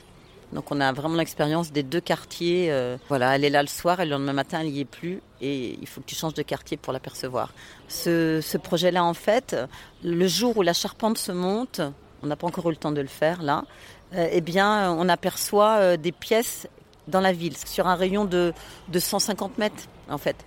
Donc 0.52 0.72
on 0.72 0.80
a 0.80 0.92
vraiment 0.94 1.16
l'expérience 1.16 1.72
des 1.72 1.82
deux 1.82 2.00
quartiers. 2.00 2.72
Euh, 2.72 2.98
voilà, 3.10 3.36
elle 3.36 3.44
est 3.44 3.50
là 3.50 3.62
le 3.62 3.68
soir 3.68 4.00
et 4.00 4.06
le 4.06 4.12
lendemain 4.12 4.34
matin, 4.34 4.60
elle 4.62 4.72
n'y 4.72 4.82
est 4.82 4.86
plus 4.86 5.22
et 5.42 5.78
il 5.82 5.88
faut 5.88 6.02
que 6.02 6.06
tu 6.06 6.16
changes 6.16 6.36
de 6.36 6.44
quartier 6.44 6.78
pour 6.78 6.94
l'apercevoir. 6.94 7.52
Ce, 7.88 8.58
projet-là, 8.58 9.04
en 9.04 9.16
fait, 9.16 9.56
le 10.04 10.28
jour 10.28 10.58
où 10.58 10.62
la 10.62 10.74
charpente 10.74 11.18
se 11.18 11.32
monte, 11.32 11.82
on 12.22 12.28
n'a 12.28 12.36
pas 12.36 12.48
encore 12.48 12.68
eu 12.70 12.74
le 12.74 12.78
temps 12.78 12.92
de 12.92 13.02
le 13.02 13.08
faire 13.08 13.42
là, 13.42 13.66
euh, 14.14 14.30
eh 14.32 14.42
bien, 14.42 14.92
on 14.92 15.10
aperçoit 15.10 15.78
euh, 15.78 15.98
des 15.98 16.12
pièces 16.12 16.68
dans 17.08 17.20
la 17.20 17.34
ville, 17.34 17.58
sur 17.58 17.88
un 17.88 17.96
rayon 17.96 18.24
de 18.24 18.54
150 18.94 19.58
mètres 19.58 19.84
en 20.10 20.18
fait. 20.18 20.38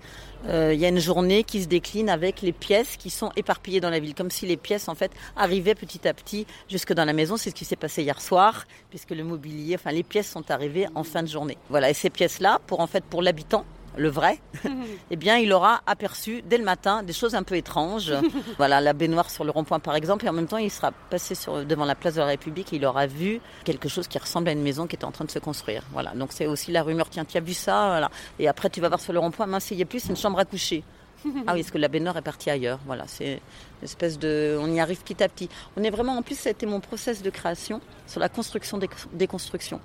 Euh, 0.49 0.73
il 0.73 0.81
y 0.81 0.85
a 0.85 0.89
une 0.89 1.01
journée 1.01 1.45
qui 1.45 1.63
se 1.63 1.69
décline 1.69 2.09
avec 2.09 2.43
les 2.43 2.53
pièces 2.53 2.97
qui 2.97 3.11
sont 3.11 3.33
éparpillées 3.37 3.81
dans 3.81 3.91
la 3.91 3.99
ville, 3.99 4.15
comme 4.15 4.31
si 4.31 4.47
les 4.47 4.57
pièces 4.57 4.89
en 4.89 4.95
fait 4.95 5.11
arrivaient 5.37 5.75
petit 5.75 6.07
à 6.07 6.15
petit 6.15 6.47
jusque 6.69 6.93
dans 6.93 7.05
la 7.05 7.13
maison. 7.13 7.37
C'est 7.37 7.51
ce 7.51 7.55
qui 7.55 7.65
s'est 7.65 7.77
passé 7.77 8.03
hier 8.03 8.21
soir, 8.21 8.67
puisque 8.91 9.11
le 9.11 9.25
mobilier, 9.25 9.75
enfin 9.75 9.93
les 9.93 10.03
pièces 10.03 10.31
sont 10.31 10.51
arrivées 10.51 10.87
en 10.95 11.05
fin 11.05 11.23
de 11.23 11.29
journée. 11.29 11.59
Voilà, 11.69 11.91
et 11.91 11.95
ces 11.95 12.11
pièces-là, 12.11 12.61
pour 12.67 12.81
en 12.81 12.87
fait 12.87 13.05
pour 13.05 13.23
l'habitant, 13.23 13.65
le 13.97 14.09
vrai, 14.09 14.41
eh 15.11 15.17
bien, 15.17 15.37
il 15.37 15.53
aura 15.53 15.81
aperçu 15.87 16.43
dès 16.43 16.59
le 16.59 16.65
matin 16.65 17.03
des 17.03 17.13
choses 17.13 17.35
un 17.35 17.43
peu 17.43 17.57
étranges. 17.57 18.13
voilà, 18.59 18.81
la 18.81 18.93
baignoire 18.93 19.31
sur 19.31 19.45
le 19.45 19.51
rond-point, 19.51 19.81
par 19.81 19.95
exemple, 19.95 20.27
et 20.27 20.29
en 20.29 20.33
même 20.33 20.47
temps, 20.47 20.59
il 20.59 20.71
sera 20.71 20.93
passé 20.93 21.35
sur, 21.35 21.65
devant 21.65 21.85
la 21.85 21.95
place 21.95 22.15
de 22.15 22.21
la 22.21 22.27
République 22.27 22.73
et 22.73 22.77
il 22.77 22.85
aura 22.85 23.07
vu 23.07 23.41
quelque 23.65 23.89
chose 23.89 24.09
qui 24.09 24.19
ressemble 24.19 24.49
à 24.49 24.53
une 24.53 24.63
maison 24.63 24.87
qui 24.87 24.97
est 24.97 25.05
en 25.05 25.13
train 25.13 25.25
de 25.25 25.31
se 25.31 25.39
construire. 25.39 25.83
Voilà, 25.93 26.13
donc 26.15 26.33
c'est 26.33 26.47
aussi 26.47 26.73
la 26.73 26.83
rumeur, 26.83 27.09
tiens, 27.11 27.25
tu 27.25 27.37
as 27.37 27.41
vu 27.41 27.55
ça 27.55 27.89
voilà. 27.89 28.11
Et 28.39 28.49
après, 28.49 28.71
tu 28.71 28.81
vas 28.81 28.89
voir 28.89 29.01
sur 29.01 29.13
le 29.13 29.19
rond-point, 29.19 29.47
mince, 29.47 29.71
il 29.71 29.77
n'y 29.77 29.83
a 29.83 29.87
plus, 29.87 30.01
c'est 30.01 30.11
une 30.11 30.17
chambre 30.17 30.39
à 30.39 30.45
coucher. 30.45 30.83
Ah 31.47 31.55
oui, 31.55 31.63
parce 31.63 31.71
que 31.71 31.79
la 31.79 31.89
baignoire 31.89 32.17
est 32.17 32.23
partie 32.23 32.51
ailleurs. 32.51 32.79
Voilà, 32.87 33.05
c'est 33.07 33.41
une 33.81 33.85
espèce 33.85 34.19
de. 34.19 34.57
On 34.61 34.73
y 34.73 34.81
arrive 34.81 35.03
petit 35.03 35.23
à 35.23 35.29
petit. 35.29 35.49
On 35.77 35.83
est 35.83 35.91
vraiment. 35.91 36.17
En 36.17 36.23
plus, 36.23 36.39
ça 36.39 36.51
a 36.51 36.53
été 36.53 36.67
mon 36.67 36.79
process 36.79 37.23
de 37.23 37.31
création 37.31 37.81
sur 38.07 38.21
la 38.21 38.29
construction 38.29 38.79
des, 38.79 38.89
des 39.13 39.27
constructions. 39.27 39.81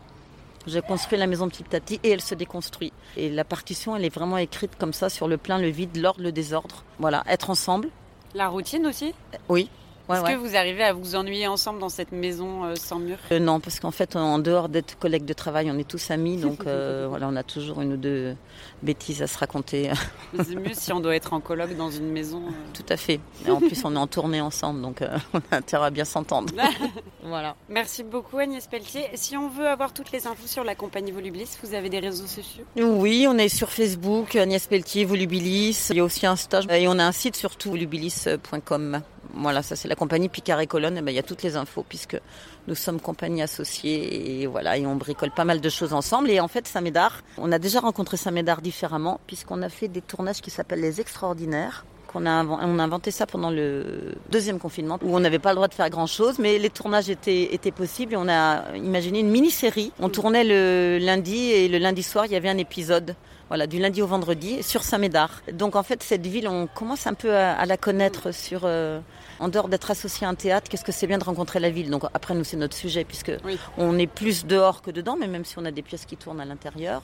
J'ai 0.68 0.82
construit 0.82 1.18
la 1.18 1.28
maison 1.28 1.50
petit 1.50 1.76
à 1.76 1.80
petit 1.80 2.00
et 2.04 2.12
elle 2.12 2.22
se 2.22 2.36
déconstruit. 2.36 2.94
Et 3.18 3.30
la 3.30 3.44
partition, 3.44 3.96
elle 3.96 4.06
est 4.06 4.14
vraiment 4.14 4.38
écrite 4.38 4.78
comme 4.78 4.94
ça 4.94 5.10
sur 5.10 5.28
le 5.28 5.38
plein, 5.38 5.58
le 5.58 5.70
vide, 5.70 5.98
l'ordre, 5.98 6.22
le 6.22 6.32
désordre. 6.32 6.84
Voilà, 7.00 7.24
être 7.28 7.50
ensemble. 7.50 7.90
La 8.34 8.48
routine 8.48 8.86
aussi? 8.86 9.14
Oui, 9.50 9.70
est-ce 10.14 10.32
que 10.32 10.38
vous 10.38 10.56
arrivez 10.56 10.84
à 10.84 10.94
vous 10.94 11.16
ennuyer 11.16 11.48
ensemble 11.48 11.80
dans 11.80 11.90
cette 11.90 12.12
maison 12.12 12.66
euh, 12.66 12.76
sans 12.76 13.00
mur? 13.00 13.18
Euh, 13.32 13.40
Non, 13.40 13.60
parce 13.60 13.80
qu'en 13.80 13.92
fait, 13.92 14.16
en 14.16 14.40
dehors 14.40 14.70
d'être 14.70 14.98
collègues 14.98 15.26
de 15.26 15.34
travail, 15.34 15.70
on 15.72 15.78
est 15.78 15.88
tous 15.88 16.12
amis, 16.12 16.38
donc 16.42 16.66
euh, 16.66 17.08
voilà, 17.10 17.28
on 17.28 17.36
a 17.36 17.44
toujours 17.44 17.82
une 17.82 17.94
ou 17.94 17.98
deux 17.98 18.36
bêtises 18.82 19.22
à 19.22 19.28
se 19.28 19.38
raconter. 19.38 19.92
C'est 20.36 20.56
mieux 20.56 20.74
si 20.74 20.92
on 20.94 21.00
doit 21.00 21.16
être 21.16 21.34
en 21.34 21.40
colloque 21.40 21.76
dans 21.76 21.92
une 21.92 22.12
maison. 22.12 22.44
Tout 22.74 22.86
à 22.90 22.98
fait. 22.98 23.20
Et 23.46 23.52
en 23.52 23.60
plus, 23.60 23.84
on 23.86 23.96
est 23.96 24.00
en 24.00 24.08
tournée 24.08 24.42
ensemble, 24.42 24.82
donc 24.82 25.02
on 25.34 25.40
a 25.52 25.58
intérêt 25.58 25.88
à 25.88 25.90
bien 25.90 26.06
s'entendre. 26.06 26.54
voilà. 27.24 27.56
Merci 27.70 28.04
beaucoup 28.04 28.38
Agnès 28.38 28.66
Pelletier. 28.68 29.06
Si 29.16 29.38
on 29.38 29.50
veut 29.50 29.68
avoir 29.68 29.94
toutes 29.94 30.12
les 30.12 30.28
infos 30.28 30.48
sur 30.48 30.64
la 30.64 30.76
compagnie 30.76 31.12
Volubilis, 31.12 31.58
vous 31.64 31.74
avez 31.74 31.90
des 31.90 32.00
réseaux 32.00 32.28
sociaux? 32.28 32.64
Oui, 32.76 33.26
on 33.30 33.38
est 33.38 33.50
sur 33.50 33.70
Facebook, 33.70 34.36
Agnès 34.36 34.66
Pelletier, 34.68 35.06
Volubilis. 35.06 35.88
Il 35.90 35.98
y 35.98 36.00
a 36.00 36.04
aussi 36.04 36.26
un 36.26 36.36
stage 36.36 36.66
et 36.70 36.88
on 36.88 36.98
a 37.00 37.06
un 37.06 37.12
site 37.12 37.36
surtout, 37.36 37.72
volubilis.com. 37.72 39.02
Voilà, 39.34 39.64
ça 39.64 39.76
c'est 39.76 39.88
la 39.88 39.96
compagnie 39.96 40.30
Picard 40.30 40.60
et 40.60 40.68
Colonne. 40.68 40.98
Eh 40.98 41.02
ben, 41.02 41.12
il 41.12 41.16
y 41.16 41.20
a 41.20 41.24
toutes 41.24 41.44
les 41.44 41.56
infos 41.56 41.86
puisque 41.88 42.20
nous 42.68 42.76
sommes 42.76 43.00
compagnie 43.00 43.42
associée 43.42 44.42
et 44.42 44.48
voilà, 44.48 44.78
et 44.78 44.86
on 44.86 44.96
bricole 44.96 45.32
pas 45.32 45.46
mal 45.46 45.62
de 45.62 45.70
choses 45.70 45.94
ensemble. 45.94 46.30
Et 46.30 46.40
en 46.40 46.48
fait, 46.48 46.68
Samédard, 46.68 47.22
on 47.38 47.52
a 47.52 47.60
déjà 47.60 47.80
rencontré 47.80 48.18
Samédard 48.18 48.62
différemment 48.62 49.20
puisqu'on 49.28 49.62
a 49.62 49.70
fait 49.70 49.88
des 49.88 50.02
tournages 50.02 50.42
qui 50.42 50.50
s'appellent 50.50 50.82
Les 50.82 51.00
Extraordinaires. 51.00 51.86
On 52.14 52.26
a, 52.26 52.44
on 52.44 52.80
a 52.80 52.84
inventé 52.84 53.12
ça 53.12 53.26
pendant 53.26 53.50
le 53.50 54.14
deuxième 54.30 54.60
confinement 54.60 55.00
où 55.02 55.16
on 55.16 55.20
n'avait 55.20 55.40
pas 55.40 55.50
le 55.50 55.56
droit 55.56 55.68
de 55.68 55.74
faire 55.74 55.90
grand 55.90 56.08
chose, 56.08 56.40
mais 56.40 56.60
les 56.60 56.70
tournages 56.70 57.10
étaient, 57.10 57.54
étaient 57.54 57.72
possibles 57.72 58.14
et 58.14 58.18
on 58.18 58.28
a 58.28 58.76
imaginé 58.76 59.20
une 59.20 59.30
mini-série. 59.30 59.92
On 60.00 60.10
tournait 60.10 60.44
le 60.44 60.98
lundi 61.00 61.38
et 61.52 61.68
le 61.68 61.78
lundi 61.78 62.04
soir, 62.04 62.26
il 62.26 62.34
y 62.34 62.36
avait 62.36 62.50
un 62.50 62.58
épisode 62.58 63.16
voilà, 63.52 63.68
du 63.68 63.80
lundi 63.80 64.02
au 64.02 64.08
vendredi 64.08 64.64
sur 64.64 64.82
Saint-Médard. 64.82 65.42
Donc 65.52 65.76
en 65.76 65.84
fait, 65.84 66.04
cette 66.04 66.26
ville, 66.26 66.48
on 66.48 66.68
commence 66.68 67.06
un 67.06 67.14
peu 67.14 67.36
à, 67.36 67.66
la 67.66 67.76
connaître 67.76 68.34
sur, 68.34 68.62
euh, 68.64 69.00
en 69.40 69.50
dehors 69.50 69.68
d'être 69.68 69.92
associé 69.92 70.26
à 70.26 70.30
un 70.30 70.36
théâtre, 70.36 70.70
qu'est-ce 70.70 70.86
que 70.86 70.94
c'est 70.94 71.06
bien 71.08 71.18
de 71.18 71.24
rencontrer 71.26 71.60
la 71.60 71.70
ville. 71.70 71.90
Donc 71.90 72.04
après, 72.14 72.34
nous, 72.34 72.46
c'est 72.46 72.56
notre 72.56 72.78
sujet, 72.78 73.04
puisque 73.04 73.34
on 73.78 74.00
est 74.00 74.08
plus 74.08 74.46
dehors 74.46 74.82
que 74.82 74.90
dedans, 74.90 75.18
mais 75.20 75.28
même 75.28 75.44
si 75.44 75.60
on 75.60 75.66
a 75.66 75.72
des 75.72 75.82
pièces 75.82 76.06
qui 76.06 76.16
tournent 76.16 76.40
à 76.40 76.46
l'intérieur, 76.46 77.02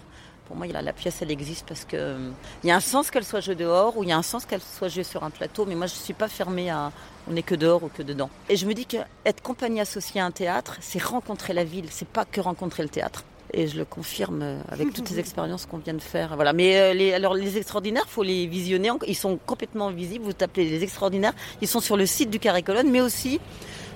pour 0.47 0.55
moi, 0.55 0.65
la 0.67 0.93
pièce, 0.93 1.21
elle 1.21 1.31
existe 1.31 1.65
parce 1.67 1.83
que 1.83 1.97
euh, 1.97 2.29
il 2.63 2.67
y 2.67 2.71
a 2.71 2.75
un 2.75 2.79
sens 2.79 3.11
qu'elle 3.11 3.25
soit 3.25 3.41
jouée 3.41 3.55
dehors 3.55 3.97
ou 3.97 4.03
il 4.03 4.09
y 4.09 4.13
a 4.13 4.17
un 4.17 4.21
sens 4.21 4.45
qu'elle 4.45 4.61
soit 4.61 4.87
jouée 4.87 5.03
sur 5.03 5.23
un 5.25 5.29
plateau. 5.29 5.65
Mais 5.65 5.75
moi, 5.75 5.87
je 5.87 5.93
ne 5.93 5.99
suis 5.99 6.13
pas 6.13 6.29
fermée 6.29 6.69
à 6.69 6.91
on 7.29 7.33
n'est 7.33 7.43
que 7.43 7.55
dehors 7.55 7.83
ou 7.83 7.89
que 7.89 8.01
dedans. 8.01 8.29
Et 8.47 8.55
je 8.55 8.65
me 8.65 8.73
dis 8.73 8.85
que 8.85 8.97
être 9.25 9.41
compagnie 9.41 9.81
associée 9.81 10.21
à 10.21 10.25
un 10.25 10.31
théâtre, 10.31 10.77
c'est 10.79 11.03
rencontrer 11.03 11.53
la 11.53 11.65
ville. 11.65 11.87
C'est 11.89 12.07
pas 12.07 12.23
que 12.23 12.39
rencontrer 12.39 12.83
le 12.83 12.89
théâtre 12.89 13.25
et 13.53 13.67
je 13.67 13.77
le 13.77 13.85
confirme 13.85 14.61
avec 14.69 14.93
toutes 14.93 15.09
les 15.09 15.19
expériences 15.25 15.65
qu'on 15.65 15.77
vient 15.77 15.93
de 15.93 16.01
faire. 16.01 16.35
Voilà. 16.35 16.53
Mais 16.53 16.77
euh, 16.77 16.93
les, 16.93 17.13
alors 17.13 17.33
les 17.33 17.57
extraordinaires, 17.57 18.05
faut 18.07 18.23
les 18.23 18.47
visionner. 18.47 18.89
Ils 19.05 19.15
sont 19.15 19.37
complètement 19.45 19.91
visibles. 19.91 20.23
Vous 20.23 20.33
tapez 20.33 20.63
les 20.63 20.83
extraordinaires. 20.83 21.33
Ils 21.61 21.67
sont 21.67 21.81
sur 21.81 21.97
le 21.97 22.05
site 22.05 22.29
du 22.29 22.39
Carré 22.39 22.63
Colonne, 22.63 22.89
mais 22.89 23.01
aussi 23.01 23.41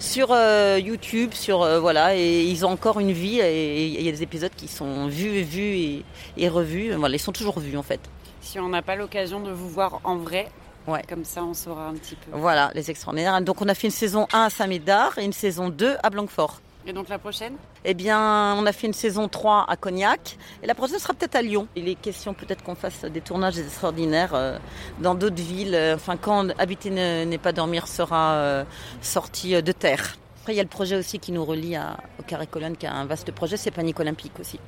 sur 0.02 0.32
euh, 0.32 0.80
YouTube, 0.84 1.32
sur 1.34 1.62
euh, 1.62 1.80
voilà, 1.80 2.16
et 2.18 2.44
ils 2.44 2.66
ont 2.66 2.70
encore 2.70 3.00
une 3.00 3.12
vie. 3.12 3.40
Et 3.40 3.86
il 3.86 4.02
y 4.02 4.10
a 4.10 4.12
des 4.12 4.24
épisodes 4.24 4.52
qui 4.56 4.68
sont 4.68 5.08
vus, 5.08 5.44
vus 5.44 5.62
et, 5.62 6.06
et 6.38 6.50
revus. 6.50 6.94
Voilà, 6.96 7.16
ils 7.16 7.20
sont 7.20 7.32
toujours 7.32 7.60
vus 7.60 7.78
en 7.78 7.84
fait. 7.84 8.02
Si 8.42 8.60
on 8.60 8.70
n'a 8.70 8.82
pas 8.82 8.96
l'occasion 8.96 9.40
de 9.40 9.52
vous 9.52 9.70
voir 9.70 10.02
en 10.04 10.18
vrai, 10.18 10.48
Ouais. 10.88 11.04
Comme 11.08 11.26
ça, 11.26 11.44
on 11.44 11.54
saura 11.54 11.88
un 11.88 11.94
petit 11.94 12.16
peu. 12.16 12.32
Voilà, 12.34 12.72
les 12.74 12.90
extraordinaires. 12.90 13.40
Donc, 13.42 13.62
on 13.62 13.68
a 13.68 13.76
fait 13.76 13.86
une 13.86 13.92
saison 13.92 14.28
1 14.34 14.46
à 14.46 14.50
Saint-Médard 14.50 15.18
et 15.20 15.24
une 15.24 15.32
saison 15.32 15.70
2 15.70 15.98
à 16.02 16.10
Blanquefort. 16.10 16.60
Et 16.86 16.94
donc 16.94 17.10
la 17.10 17.20
prochaine? 17.20 17.54
Eh 17.86 17.94
bien, 17.94 18.56
on 18.56 18.66
a 18.66 18.72
fait 18.72 18.88
une 18.88 18.94
saison 18.94 19.28
3 19.28 19.66
à 19.68 19.76
Cognac. 19.76 20.38
Et 20.64 20.68
la 20.68 20.76
prochaine 20.76 21.00
sera 21.00 21.14
peut-être 21.14 21.36
à 21.36 21.42
Lyon. 21.42 21.68
Il 21.76 21.88
est 21.88 21.96
question 21.96 22.34
peut-être 22.34 22.64
qu'on 22.64 22.76
fasse 22.76 23.06
des 23.06 23.22
tournages 23.22 23.60
extraordinaires 23.60 24.34
euh, 24.34 24.58
dans 25.00 25.16
d'autres 25.16 25.42
villes. 25.42 25.78
Enfin, 25.94 26.18
quand 26.18 26.50
Habiter 26.60 26.90
n'est 26.90 27.38
pas 27.38 27.52
dormir 27.52 27.88
sera 27.88 28.34
euh, 28.34 28.64
sorti 29.02 29.56
euh, 29.56 29.62
de 29.62 29.72
terre. 29.72 30.16
Après, 30.42 30.54
il 30.54 30.58
y 30.58 30.60
a 30.60 30.64
le 30.64 30.70
projet 30.70 30.96
aussi 30.96 31.20
qui 31.20 31.32
nous 31.32 31.46
relie 31.46 31.76
à, 31.76 31.98
au 32.20 32.24
Carré 32.24 32.48
Colonne, 32.48 32.76
qui 32.76 32.88
a 32.88 32.94
un 32.94 33.06
vaste 33.06 33.32
projet, 33.32 33.58
c'est 33.58 33.70
Panique 33.70 34.00
Olympique 34.00 34.40
aussi. 34.40 34.60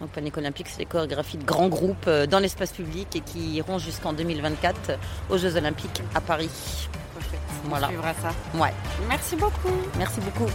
Donc 0.00 0.10
Panique 0.10 0.36
Olympique, 0.36 0.68
c'est 0.68 0.78
les 0.78 0.86
chorégraphies 0.86 1.38
de 1.38 1.44
grands 1.44 1.66
groupes 1.66 2.08
dans 2.08 2.38
l'espace 2.38 2.70
public 2.70 3.16
et 3.16 3.20
qui 3.20 3.56
iront 3.56 3.78
jusqu'en 3.78 4.12
2024 4.12 4.92
aux 5.28 5.38
Jeux 5.38 5.56
Olympiques 5.56 6.02
à 6.14 6.20
Paris. 6.20 6.88
Parfait. 7.14 7.38
On 7.64 7.68
voilà. 7.68 7.88
suivra 7.88 8.14
ça. 8.14 8.30
Ouais. 8.54 8.72
Merci 9.08 9.34
beaucoup. 9.34 9.74
Merci 9.98 10.20
beaucoup. 10.20 10.48